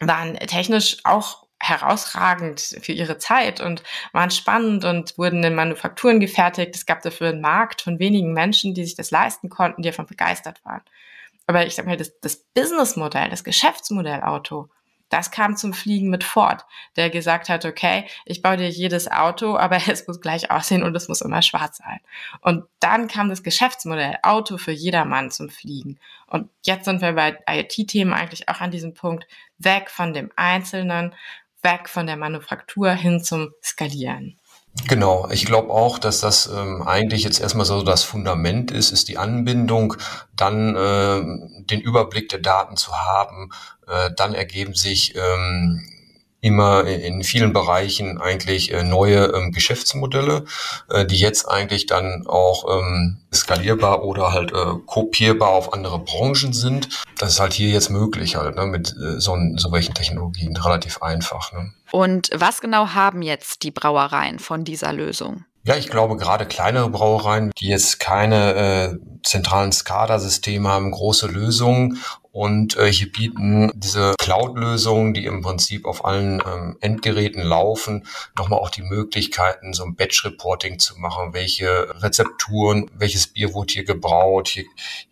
waren 0.00 0.34
technisch 0.34 0.98
auch 1.04 1.46
herausragend 1.58 2.60
für 2.82 2.92
ihre 2.92 3.18
Zeit 3.18 3.60
und 3.60 3.82
waren 4.12 4.30
spannend 4.30 4.84
und 4.84 5.16
wurden 5.16 5.42
in 5.42 5.54
Manufakturen 5.54 6.20
gefertigt. 6.20 6.74
Es 6.74 6.86
gab 6.86 7.02
dafür 7.02 7.30
einen 7.30 7.40
Markt 7.40 7.82
von 7.82 7.98
wenigen 7.98 8.32
Menschen, 8.32 8.74
die 8.74 8.84
sich 8.84 8.94
das 8.94 9.10
leisten 9.10 9.48
konnten, 9.48 9.82
die 9.82 9.88
davon 9.88 10.06
begeistert 10.06 10.64
waren. 10.64 10.82
Aber 11.46 11.66
ich 11.66 11.74
sag 11.74 11.86
mal, 11.86 11.96
das, 11.96 12.18
das 12.20 12.36
Businessmodell, 12.54 13.30
das 13.30 13.44
Geschäftsmodell 13.44 14.22
Auto, 14.22 14.68
das 15.08 15.30
kam 15.30 15.56
zum 15.56 15.72
Fliegen 15.72 16.10
mit 16.10 16.24
Ford, 16.24 16.64
der 16.96 17.10
gesagt 17.10 17.48
hat, 17.48 17.64
okay, 17.64 18.06
ich 18.24 18.42
baue 18.42 18.56
dir 18.56 18.68
jedes 18.68 19.10
Auto, 19.10 19.56
aber 19.56 19.76
es 19.88 20.06
muss 20.06 20.20
gleich 20.20 20.50
aussehen 20.50 20.82
und 20.82 20.94
es 20.96 21.08
muss 21.08 21.20
immer 21.20 21.42
schwarz 21.42 21.78
sein. 21.78 22.00
Und 22.40 22.64
dann 22.80 23.08
kam 23.08 23.28
das 23.28 23.42
Geschäftsmodell 23.42 24.16
Auto 24.22 24.58
für 24.58 24.72
jedermann 24.72 25.30
zum 25.30 25.48
Fliegen. 25.48 25.98
Und 26.26 26.50
jetzt 26.64 26.84
sind 26.84 27.02
wir 27.02 27.12
bei 27.12 27.38
IoT-Themen 27.48 28.12
eigentlich 28.12 28.48
auch 28.48 28.60
an 28.60 28.70
diesem 28.70 28.94
Punkt 28.94 29.26
weg 29.58 29.90
von 29.90 30.12
dem 30.12 30.30
Einzelnen 30.36 31.14
weg 31.62 31.88
von 31.88 32.06
der 32.06 32.16
Manufaktur 32.16 32.92
hin 32.92 33.22
zum 33.22 33.52
Skalieren. 33.62 34.38
Genau, 34.84 35.28
ich 35.30 35.46
glaube 35.46 35.70
auch, 35.70 35.98
dass 35.98 36.20
das 36.20 36.46
ähm, 36.46 36.82
eigentlich 36.82 37.24
jetzt 37.24 37.40
erstmal 37.40 37.66
so 37.66 37.82
das 37.82 38.04
Fundament 38.04 38.70
ist, 38.70 38.92
ist 38.92 39.08
die 39.08 39.18
Anbindung, 39.18 39.96
dann 40.36 40.76
äh, 40.76 41.64
den 41.64 41.80
Überblick 41.80 42.28
der 42.28 42.38
Daten 42.38 42.76
zu 42.76 42.92
haben, 42.92 43.50
äh, 43.88 44.10
dann 44.16 44.34
ergeben 44.34 44.74
sich 44.74 45.14
ähm, 45.16 45.88
immer 46.46 46.84
in 46.84 47.24
vielen 47.24 47.52
Bereichen 47.52 48.20
eigentlich 48.20 48.72
äh, 48.72 48.84
neue 48.84 49.32
ähm, 49.34 49.50
Geschäftsmodelle, 49.50 50.44
äh, 50.88 51.04
die 51.04 51.18
jetzt 51.18 51.48
eigentlich 51.48 51.86
dann 51.86 52.24
auch 52.28 52.64
ähm, 52.70 53.18
skalierbar 53.34 54.04
oder 54.04 54.32
halt 54.32 54.52
äh, 54.52 54.74
kopierbar 54.86 55.50
auf 55.50 55.72
andere 55.72 55.98
Branchen 55.98 56.52
sind. 56.52 56.88
Das 57.18 57.32
ist 57.32 57.40
halt 57.40 57.52
hier 57.52 57.70
jetzt 57.70 57.90
möglich 57.90 58.36
halt 58.36 58.54
ne, 58.54 58.66
mit 58.66 58.94
äh, 58.96 59.18
so, 59.18 59.36
so 59.56 59.72
welchen 59.72 59.94
Technologien 59.94 60.56
relativ 60.56 61.02
einfach. 61.02 61.52
Ne. 61.52 61.72
Und 61.90 62.30
was 62.32 62.60
genau 62.60 62.90
haben 62.90 63.22
jetzt 63.22 63.64
die 63.64 63.72
Brauereien 63.72 64.38
von 64.38 64.64
dieser 64.64 64.92
Lösung? 64.92 65.44
Ja, 65.64 65.74
ich 65.74 65.88
glaube 65.88 66.16
gerade 66.16 66.46
kleinere 66.46 66.88
Brauereien, 66.90 67.50
die 67.58 67.66
jetzt 67.66 67.98
keine 67.98 68.54
äh, 68.54 68.98
zentralen 69.24 69.72
SCADA-Systeme 69.72 70.68
haben, 70.68 70.92
große 70.92 71.26
Lösungen 71.26 72.00
und 72.36 72.76
äh, 72.76 72.92
hier 72.92 73.10
bieten 73.10 73.72
diese 73.74 74.12
Cloud-Lösungen, 74.18 75.14
die 75.14 75.24
im 75.24 75.40
Prinzip 75.40 75.86
auf 75.86 76.04
allen 76.04 76.42
ähm, 76.46 76.76
Endgeräten 76.82 77.42
laufen, 77.42 78.06
nochmal 78.36 78.58
auch 78.60 78.68
die 78.68 78.82
Möglichkeiten, 78.82 79.72
so 79.72 79.84
ein 79.84 79.94
Batch-Reporting 79.94 80.78
zu 80.78 81.00
machen. 81.00 81.32
Welche 81.32 81.88
Rezepturen, 82.02 82.90
welches 82.94 83.28
Bier 83.28 83.54
wurde 83.54 83.72
hier 83.72 83.84
gebraut? 83.84 84.48
Hier, 84.48 84.64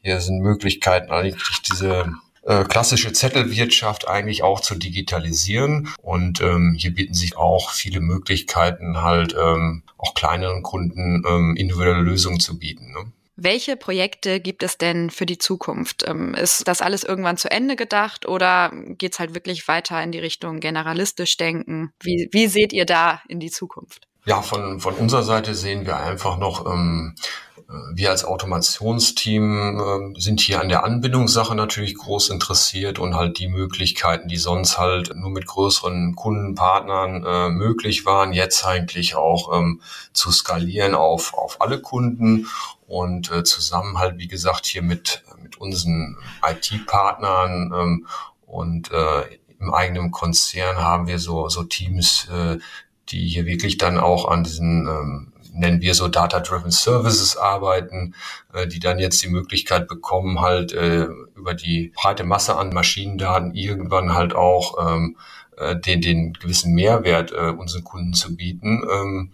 hier 0.03 0.21
sind 0.21 0.41
Möglichkeiten, 0.41 1.13
eigentlich 1.13 1.63
diese 1.63 2.13
äh, 2.43 2.65
klassische 2.65 3.15
Zettelwirtschaft 3.15 4.07
eigentlich 4.07 4.43
auch 4.43 4.61
zu 4.61 4.75
digitalisieren. 4.75 5.89
Und 6.03 6.43
ähm, 6.43 6.75
hier 6.77 6.93
bieten 6.93 7.15
sich 7.15 7.39
auch 7.39 7.71
viele 7.71 8.01
Möglichkeiten, 8.01 9.01
halt 9.01 9.35
ähm, 9.35 9.83
auch 9.97 10.13
kleineren 10.13 10.63
Kunden 10.63 11.23
ähm, 11.27 11.57
individuelle 11.57 12.03
Lösungen 12.03 12.39
zu 12.39 12.59
bieten. 12.59 12.93
Ne? 12.93 13.11
Welche 13.37 13.77
Projekte 13.77 14.41
gibt 14.41 14.63
es 14.63 14.79
denn 14.79 15.11
für 15.11 15.27
die 15.27 15.39
Zukunft? 15.39 16.05
Ähm, 16.07 16.35
ist 16.35 16.69
das 16.69 16.81
alles 16.81 17.03
irgendwann 17.03 17.37
zu 17.37 17.51
Ende 17.51 17.75
gedacht 17.75 18.27
oder 18.27 18.71
geht 18.73 19.13
es 19.13 19.19
halt 19.19 19.35
wirklich 19.35 19.67
weiter 19.67 20.03
in 20.03 20.13
die 20.13 20.21
Richtung 20.21 20.61
generalistisch 20.61 21.37
denken? 21.37 21.93
Wie, 22.01 22.29
wie 22.31 22.47
seht 22.47 22.73
ihr 22.73 22.87
da 22.87 23.23
in 23.29 23.41
die 23.41 23.51
Zukunft? 23.51 24.07
Ja, 24.27 24.41
von, 24.41 24.81
von 24.81 24.95
unserer 24.95 25.23
Seite 25.23 25.55
sehen 25.55 25.85
wir 25.85 25.97
einfach 25.97 26.39
noch 26.39 26.65
ähm, 26.67 27.15
wir 27.95 28.11
als 28.11 28.25
Automationsteam 28.25 30.15
äh, 30.15 30.21
sind 30.21 30.41
hier 30.41 30.61
an 30.61 30.69
der 30.69 30.85
Anbindungssache 30.85 31.55
natürlich 31.55 31.95
groß 31.95 32.31
interessiert 32.31 32.99
und 32.99 33.15
halt 33.15 33.39
die 33.39 33.49
Möglichkeiten, 33.49 34.29
die 34.29 34.37
sonst 34.37 34.79
halt 34.79 35.15
nur 35.15 35.31
mit 35.31 35.47
größeren 35.47 36.15
Kundenpartnern 36.15 37.25
äh, 37.25 37.49
möglich 37.51 38.05
waren, 38.05 38.33
jetzt 38.33 38.65
eigentlich 38.65 39.17
auch 39.17 39.57
ähm, 39.57 39.81
zu 40.13 40.31
skalieren 40.31 40.95
auf, 40.95 41.35
auf 41.35 41.61
alle 41.61 41.81
Kunden 41.81 42.47
und 42.95 43.33
äh, 43.33 43.43
zusammen 43.43 43.99
halt, 43.99 44.19
wie 44.19 44.29
gesagt, 44.29 44.67
hier 44.67 44.83
mit, 44.83 45.25
mit 45.43 45.57
unseren 45.57 46.17
IT-Partnern 46.49 47.73
ähm, 47.75 48.07
und 48.47 48.93
äh, 48.93 49.23
im 49.59 49.75
eigenen 49.75 50.13
Konzern 50.13 50.77
haben 50.77 51.09
wir 51.09 51.19
so, 51.19 51.49
so 51.49 51.65
Teams, 51.65 52.29
äh, 52.29 52.59
die 53.09 53.27
hier 53.27 53.47
wirklich 53.47 53.79
dann 53.79 53.99
auch 53.99 54.29
an 54.29 54.45
diesen 54.45 54.87
ähm, 54.87 55.33
nennen 55.53 55.81
wir 55.81 55.95
so 55.95 56.07
Data-Driven 56.07 56.71
Services 56.71 57.37
arbeiten, 57.37 58.15
äh, 58.53 58.69
die 58.69 58.79
dann 58.79 59.01
jetzt 59.01 59.23
die 59.25 59.29
Möglichkeit 59.29 59.89
bekommen, 59.89 60.41
halt 60.41 60.73
äh, 60.73 61.09
über 61.35 61.55
die 61.55 61.93
breite 61.97 62.23
Masse 62.23 62.57
an 62.57 62.73
Maschinendaten 62.73 63.55
irgendwann 63.55 64.15
halt 64.15 64.35
auch 64.37 64.77
ähm, 64.81 65.17
äh, 65.57 65.75
den, 65.75 66.01
den 66.01 66.33
gewissen 66.35 66.75
Mehrwert 66.75 67.33
äh, 67.33 67.51
unseren 67.51 67.83
Kunden 67.83 68.15
zu 68.15 68.37
bieten. 68.37 68.83
Ähm, 68.89 69.33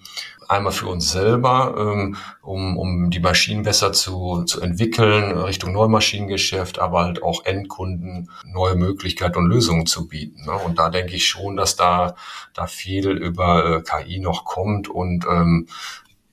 einmal 0.50 0.72
für 0.72 0.88
uns 0.88 1.12
selber, 1.12 1.74
ähm, 1.78 2.16
um, 2.42 2.76
um 2.76 3.10
die 3.10 3.20
Maschinen 3.20 3.62
besser 3.62 3.92
zu, 3.92 4.42
zu 4.44 4.60
entwickeln, 4.60 5.38
Richtung 5.38 5.72
Neumaschinengeschäft, 5.72 6.80
aber 6.80 7.04
halt 7.04 7.22
auch 7.22 7.44
Endkunden 7.44 8.30
neue 8.44 8.74
Möglichkeiten 8.74 9.38
und 9.38 9.46
Lösungen 9.46 9.86
zu 9.86 10.08
bieten. 10.08 10.44
Ne? 10.46 10.52
Und 10.52 10.78
da 10.78 10.90
denke 10.90 11.14
ich 11.14 11.26
schon, 11.26 11.56
dass 11.56 11.76
da, 11.76 12.16
da 12.52 12.66
viel 12.66 13.10
über 13.10 13.76
äh, 13.76 13.82
KI 13.82 14.18
noch 14.18 14.44
kommt 14.44 14.88
und 14.88 15.24
ähm, 15.30 15.68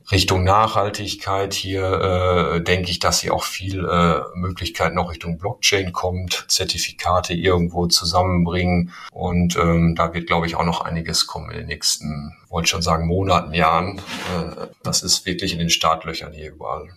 Richtung 0.09 0.43
Nachhaltigkeit 0.43 1.53
hier 1.53 1.83
äh, 2.55 2.61
denke 2.61 2.89
ich, 2.89 2.99
dass 2.99 3.19
hier 3.19 3.33
auch 3.33 3.43
viel 3.43 3.85
äh, 3.85 4.21
Möglichkeiten 4.35 4.95
noch 4.95 5.11
Richtung 5.11 5.37
Blockchain 5.37 5.91
kommt, 5.91 6.45
Zertifikate 6.47 7.33
irgendwo 7.33 7.87
zusammenbringen 7.87 8.93
und 9.11 9.57
ähm, 9.57 9.95
da 9.95 10.13
wird, 10.13 10.27
glaube 10.27 10.45
ich, 10.45 10.55
auch 10.55 10.63
noch 10.63 10.81
einiges 10.81 11.27
kommen 11.27 11.51
in 11.51 11.57
den 11.57 11.67
nächsten, 11.67 12.33
wollte 12.49 12.69
schon 12.69 12.81
sagen, 12.81 13.07
Monaten, 13.07 13.53
Jahren. 13.53 13.97
Äh, 13.97 14.67
das 14.81 15.03
ist 15.03 15.25
wirklich 15.25 15.51
in 15.51 15.59
den 15.59 15.69
Startlöchern 15.69 16.31
hier 16.31 16.51
überall 16.51 16.89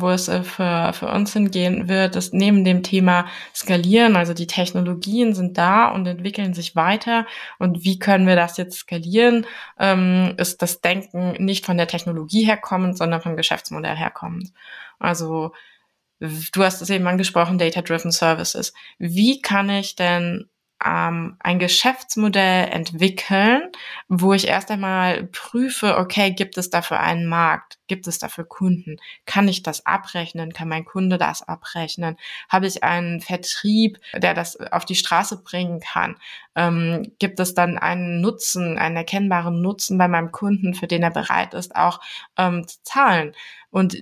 wo 0.00 0.10
es 0.10 0.28
äh, 0.28 0.42
für, 0.42 0.92
für 0.92 1.08
uns 1.08 1.32
hingehen 1.32 1.88
wird, 1.88 2.16
ist 2.16 2.34
neben 2.34 2.64
dem 2.64 2.82
Thema 2.82 3.26
Skalieren, 3.54 4.16
also 4.16 4.34
die 4.34 4.46
Technologien 4.46 5.34
sind 5.34 5.58
da 5.58 5.88
und 5.88 6.06
entwickeln 6.06 6.54
sich 6.54 6.76
weiter. 6.76 7.26
Und 7.58 7.84
wie 7.84 7.98
können 7.98 8.26
wir 8.26 8.36
das 8.36 8.56
jetzt 8.56 8.78
skalieren, 8.78 9.46
ähm, 9.78 10.34
ist 10.36 10.62
das 10.62 10.80
Denken 10.80 11.32
nicht 11.44 11.66
von 11.66 11.76
der 11.76 11.88
Technologie 11.88 12.44
herkommend, 12.44 12.96
sondern 12.96 13.20
vom 13.20 13.36
Geschäftsmodell 13.36 13.96
herkommend. 13.96 14.52
Also 14.98 15.52
du 16.20 16.64
hast 16.64 16.82
es 16.82 16.90
eben 16.90 17.06
angesprochen, 17.06 17.58
Data-Driven 17.58 18.10
Services. 18.10 18.72
Wie 18.98 19.40
kann 19.40 19.70
ich 19.70 19.94
denn 19.96 20.48
ähm, 20.84 21.36
ein 21.40 21.58
Geschäftsmodell 21.58 22.68
entwickeln, 22.68 23.62
wo 24.08 24.32
ich 24.32 24.46
erst 24.46 24.70
einmal 24.70 25.24
prüfe, 25.24 25.96
okay, 25.96 26.30
gibt 26.32 26.56
es 26.56 26.70
dafür 26.70 27.00
einen 27.00 27.26
Markt? 27.26 27.78
Gibt 27.88 28.06
es 28.06 28.18
dafür 28.18 28.44
Kunden? 28.44 28.96
Kann 29.26 29.48
ich 29.48 29.62
das 29.62 29.86
abrechnen? 29.86 30.52
Kann 30.52 30.68
mein 30.68 30.84
Kunde 30.84 31.18
das 31.18 31.42
abrechnen? 31.42 32.16
Habe 32.48 32.66
ich 32.66 32.84
einen 32.84 33.20
Vertrieb, 33.20 33.98
der 34.14 34.34
das 34.34 34.56
auf 34.56 34.84
die 34.84 34.94
Straße 34.94 35.42
bringen 35.42 35.80
kann? 35.80 36.16
Ähm, 36.54 37.12
gibt 37.18 37.40
es 37.40 37.54
dann 37.54 37.76
einen 37.78 38.20
Nutzen, 38.20 38.78
einen 38.78 38.96
erkennbaren 38.96 39.60
Nutzen 39.60 39.98
bei 39.98 40.06
meinem 40.06 40.30
Kunden, 40.30 40.74
für 40.74 40.86
den 40.86 41.02
er 41.02 41.10
bereit 41.10 41.54
ist, 41.54 41.74
auch 41.74 42.00
ähm, 42.36 42.68
zu 42.68 42.82
zahlen? 42.84 43.34
Und 43.70 43.96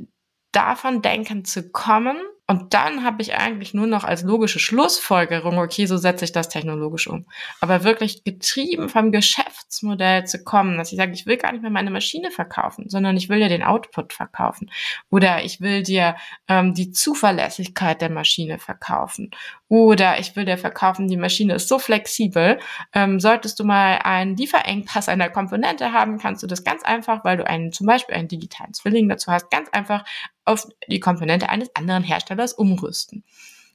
davon 0.53 1.03
denken 1.03 1.45
zu 1.45 1.71
kommen, 1.71 2.19
und 2.49 2.75
dann 2.75 3.03
habe 3.03 3.23
ich 3.23 3.35
eigentlich 3.35 3.75
nur 3.75 3.89
noch 3.89 4.05
als 4.05 4.23
logische 4.23 4.61
Schlussfolgerung, 4.61 5.59
okay, 5.59 5.87
so 5.87 5.97
setze 5.97 6.25
ich 6.25 6.31
das 6.31 6.49
technologisch 6.49 7.09
um. 7.09 7.27
Aber 7.61 7.83
wirklich 7.83 8.23
getrieben 8.23 8.89
vom 8.89 9.11
Geschäftsmodell 9.11 10.27
zu 10.27 10.45
kommen, 10.45 10.79
dass 10.79 10.93
ich 10.93 10.99
sage, 10.99 11.13
ich 11.13 11.27
will 11.27 11.39
gar 11.39 11.51
nicht 11.51 11.63
mehr 11.63 11.73
meine 11.73 11.91
Maschine 11.91 12.31
verkaufen, 12.31 12.89
sondern 12.89 13.17
ich 13.17 13.29
will 13.29 13.39
ja 13.39 13.49
den 13.49 13.65
Output 13.65 14.13
verkaufen. 14.13 14.71
Oder 15.11 15.43
ich 15.43 15.61
will 15.61 15.83
dir 15.83 16.15
ähm, 16.47 16.73
die 16.73 16.93
Zuverlässigkeit 16.93 18.01
der 18.01 18.11
Maschine 18.11 18.61
verkaufen. 18.61 19.33
Oder 19.69 20.21
ich 20.21 20.37
will 20.37 20.45
dir 20.45 20.59
verkaufen, 20.59 21.09
die 21.09 21.17
Maschine 21.17 21.55
ist 21.55 21.69
so 21.69 21.79
flexibel. 21.79 22.61
Ähm, 22.93 23.19
solltest 23.19 23.59
du 23.59 23.65
mal 23.65 23.99
einen 24.05 24.37
Lieferengpass 24.37 25.09
einer 25.09 25.29
Komponente 25.29 25.93
haben, 25.93 26.19
kannst 26.19 26.43
du 26.43 26.47
das 26.47 26.63
ganz 26.63 26.85
einfach, 26.85 27.25
weil 27.25 27.37
du 27.37 27.47
einen, 27.47 27.73
zum 27.73 27.87
Beispiel 27.87 28.15
einen 28.15 28.29
digitalen 28.29 28.75
Zwilling 28.75 29.09
dazu 29.09 29.33
hast, 29.33 29.51
ganz 29.51 29.69
einfach 29.71 30.05
auf 30.45 30.69
die 30.89 31.01
Komponente 31.01 31.49
eines 31.49 31.75
anderen 31.75 32.05
Herstellers 32.05 32.53
umrüsten. 32.53 33.25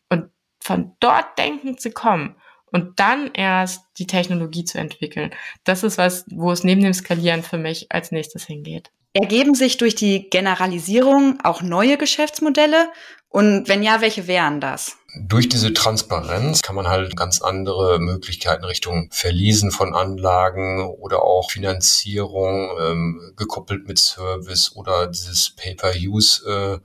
Und 0.10 0.30
von 0.62 0.94
dort 1.02 1.38
denken 1.38 1.78
zu 1.78 1.92
kommen 1.92 2.38
und 2.72 3.00
dann 3.00 3.32
erst 3.34 3.84
die 3.98 4.08
Technologie 4.08 4.64
zu 4.64 4.78
entwickeln, 4.78 5.32
das 5.66 5.84
ist 5.84 5.98
was, 5.98 6.26
wo 6.32 6.52
es 6.52 6.64
neben 6.64 6.82
dem 6.82 6.94
Skalieren 6.94 7.44
für 7.44 7.58
mich 7.58 7.92
als 7.92 8.12
nächstes 8.12 8.46
hingeht. 8.46 8.92
Ergeben 9.14 9.56
sich 9.56 9.76
durch 9.76 9.96
die 9.96 10.30
Generalisierung 10.30 11.40
auch 11.44 11.62
neue 11.62 11.98
Geschäftsmodelle? 11.98 12.90
Und 13.28 13.68
wenn 13.68 13.84
ja, 13.84 14.00
welche 14.00 14.28
wären 14.28 14.62
das? 14.62 14.98
Durch 15.16 15.50
diese 15.50 15.74
Transparenz 15.74 16.62
kann 16.62 16.76
man 16.76 16.88
halt 16.88 17.18
ganz 17.18 17.42
andere 17.42 18.00
Möglichkeiten 18.00 18.64
Richtung 18.64 19.10
Verließen 19.12 19.72
von 19.72 19.94
Anlagen 19.94 20.86
oder 20.86 21.24
auch 21.24 21.52
Finanzierung 21.52 22.70
ähm, 22.80 23.34
gekoppelt 23.36 23.88
mit 23.88 24.00
Service 24.00 24.74
oder 24.76 25.08
dieses 25.08 25.50
Pay-per-Use 25.50 26.82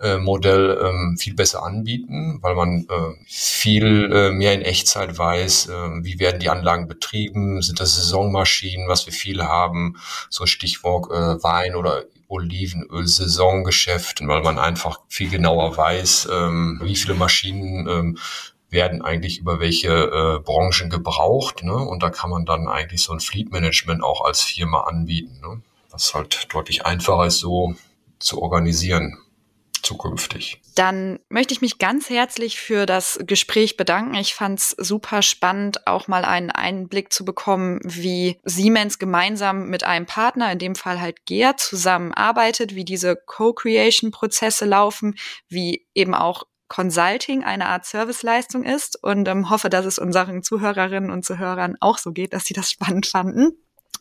äh, 0.00 0.04
äh, 0.04 0.18
Modell 0.18 0.78
ähm, 0.82 1.16
viel 1.18 1.34
besser 1.34 1.62
anbieten, 1.62 2.38
weil 2.40 2.54
man 2.54 2.86
äh, 2.88 3.24
viel 3.26 4.12
äh, 4.12 4.30
mehr 4.30 4.54
in 4.54 4.62
Echtzeit 4.62 5.16
weiß, 5.16 5.68
äh, 5.68 5.72
wie 6.02 6.18
werden 6.18 6.40
die 6.40 6.50
Anlagen 6.50 6.88
betrieben, 6.88 7.62
sind 7.62 7.80
das 7.80 7.96
Saisonmaschinen, 7.96 8.88
was 8.88 9.06
wir 9.06 9.12
viele 9.12 9.48
haben, 9.48 9.96
so 10.30 10.46
Stichwort 10.46 11.10
äh, 11.10 11.42
Wein 11.42 11.74
oder 11.74 12.04
Olivenöl-Saisongeschäft, 12.28 14.26
weil 14.26 14.42
man 14.42 14.58
einfach 14.58 15.00
viel 15.08 15.30
genauer 15.30 15.76
weiß, 15.76 16.28
ähm, 16.30 16.80
wie 16.82 16.96
viele 16.96 17.14
Maschinen 17.14 17.88
ähm, 17.88 18.18
werden 18.70 19.02
eigentlich 19.02 19.38
über 19.38 19.60
welche 19.60 19.88
äh, 19.88 20.38
Branchen 20.40 20.90
gebraucht. 20.90 21.62
Ne? 21.62 21.74
Und 21.74 22.02
da 22.02 22.10
kann 22.10 22.30
man 22.30 22.44
dann 22.44 22.68
eigentlich 22.68 23.02
so 23.02 23.12
ein 23.12 23.20
Fleet 23.20 23.50
Management 23.50 24.02
auch 24.02 24.24
als 24.24 24.42
Firma 24.42 24.82
anbieten, 24.82 25.40
ne? 25.40 25.62
was 25.90 26.14
halt 26.14 26.52
deutlich 26.52 26.84
einfacher 26.84 27.26
ist, 27.26 27.38
so 27.38 27.74
zu 28.18 28.42
organisieren 28.42 29.18
zukünftig. 29.82 30.60
Dann 30.74 31.18
möchte 31.28 31.52
ich 31.52 31.60
mich 31.60 31.78
ganz 31.78 32.10
herzlich 32.10 32.60
für 32.60 32.86
das 32.86 33.18
Gespräch 33.24 33.76
bedanken. 33.76 34.14
Ich 34.14 34.34
fand 34.34 34.58
es 34.58 34.70
super 34.70 35.22
spannend, 35.22 35.86
auch 35.86 36.08
mal 36.08 36.24
einen 36.24 36.50
Einblick 36.50 37.12
zu 37.12 37.24
bekommen, 37.24 37.80
wie 37.84 38.38
Siemens 38.44 38.98
gemeinsam 38.98 39.68
mit 39.68 39.84
einem 39.84 40.06
Partner, 40.06 40.52
in 40.52 40.58
dem 40.58 40.74
Fall 40.74 41.00
halt 41.00 41.26
GEA, 41.26 41.56
zusammenarbeitet, 41.56 42.74
wie 42.74 42.84
diese 42.84 43.16
Co-Creation-Prozesse 43.16 44.64
laufen, 44.64 45.14
wie 45.48 45.86
eben 45.94 46.14
auch 46.14 46.44
Consulting 46.68 47.44
eine 47.44 47.66
Art 47.66 47.86
Serviceleistung 47.86 48.64
ist 48.64 49.02
und 49.02 49.26
ähm, 49.26 49.50
hoffe, 49.50 49.70
dass 49.70 49.86
es 49.86 49.98
unseren 49.98 50.42
Zuhörerinnen 50.42 51.10
und 51.10 51.24
Zuhörern 51.24 51.76
auch 51.80 51.98
so 51.98 52.12
geht, 52.12 52.32
dass 52.34 52.44
sie 52.44 52.54
das 52.54 52.70
spannend 52.70 53.06
fanden. 53.06 53.52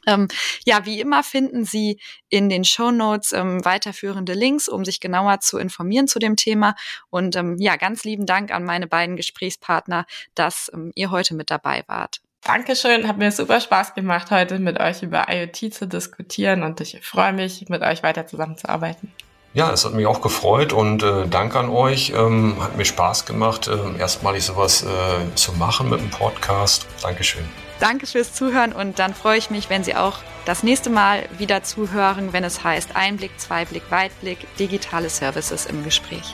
Ähm, 0.07 0.29
ja, 0.65 0.85
wie 0.85 0.99
immer 0.99 1.21
finden 1.21 1.65
Sie 1.65 1.99
in 2.29 2.49
den 2.49 2.63
Show 2.63 2.91
Notes 2.91 3.33
ähm, 3.33 3.63
weiterführende 3.63 4.33
Links, 4.33 4.69
um 4.69 4.85
sich 4.85 4.99
genauer 4.99 5.41
zu 5.41 5.57
informieren 5.57 6.07
zu 6.07 6.17
dem 6.17 6.37
Thema. 6.37 6.75
Und 7.09 7.35
ähm, 7.35 7.57
ja, 7.59 7.75
ganz 7.75 8.05
lieben 8.05 8.25
Dank 8.25 8.51
an 8.51 8.63
meine 8.63 8.87
beiden 8.87 9.17
Gesprächspartner, 9.17 10.05
dass 10.33 10.71
ähm, 10.73 10.91
ihr 10.95 11.11
heute 11.11 11.35
mit 11.35 11.51
dabei 11.51 11.83
wart. 11.87 12.21
Dankeschön, 12.41 13.07
hat 13.07 13.17
mir 13.17 13.31
super 13.31 13.59
Spaß 13.59 13.93
gemacht, 13.93 14.31
heute 14.31 14.57
mit 14.59 14.79
euch 14.79 15.03
über 15.03 15.25
IoT 15.29 15.73
zu 15.73 15.85
diskutieren 15.85 16.63
und 16.63 16.79
ich 16.79 16.97
freue 17.05 17.33
mich, 17.33 17.67
mit 17.67 17.81
euch 17.81 18.03
weiter 18.03 18.25
zusammenzuarbeiten. 18.25 19.11
Ja, 19.53 19.71
es 19.71 19.83
hat 19.83 19.93
mich 19.93 20.05
auch 20.05 20.21
gefreut 20.21 20.71
und 20.71 21.03
äh, 21.03 21.27
Dank 21.27 21.55
an 21.55 21.69
euch. 21.69 22.13
Ähm, 22.15 22.55
hat 22.61 22.77
mir 22.77 22.85
Spaß 22.85 23.25
gemacht, 23.25 23.67
äh, 23.67 23.99
erstmalig 23.99 24.45
sowas 24.45 24.83
äh, 24.83 25.35
zu 25.35 25.51
machen 25.53 25.89
mit 25.89 25.99
dem 25.99 26.11
Podcast. 26.11 26.85
Dankeschön. 27.01 27.43
Danke 27.79 28.07
fürs 28.07 28.33
Zuhören 28.33 28.73
und 28.73 28.97
dann 28.97 29.13
freue 29.13 29.37
ich 29.37 29.49
mich, 29.49 29.69
wenn 29.69 29.83
Sie 29.83 29.95
auch 29.95 30.19
das 30.45 30.63
nächste 30.63 30.89
Mal 30.89 31.23
wieder 31.37 31.63
zuhören, 31.63 32.33
wenn 32.33 32.43
es 32.43 32.63
heißt 32.63 32.95
Einblick, 32.95 33.39
Zweiblick, 33.39 33.83
Weitblick, 33.91 34.39
digitale 34.57 35.09
Services 35.09 35.65
im 35.65 35.83
Gespräch. 35.83 36.33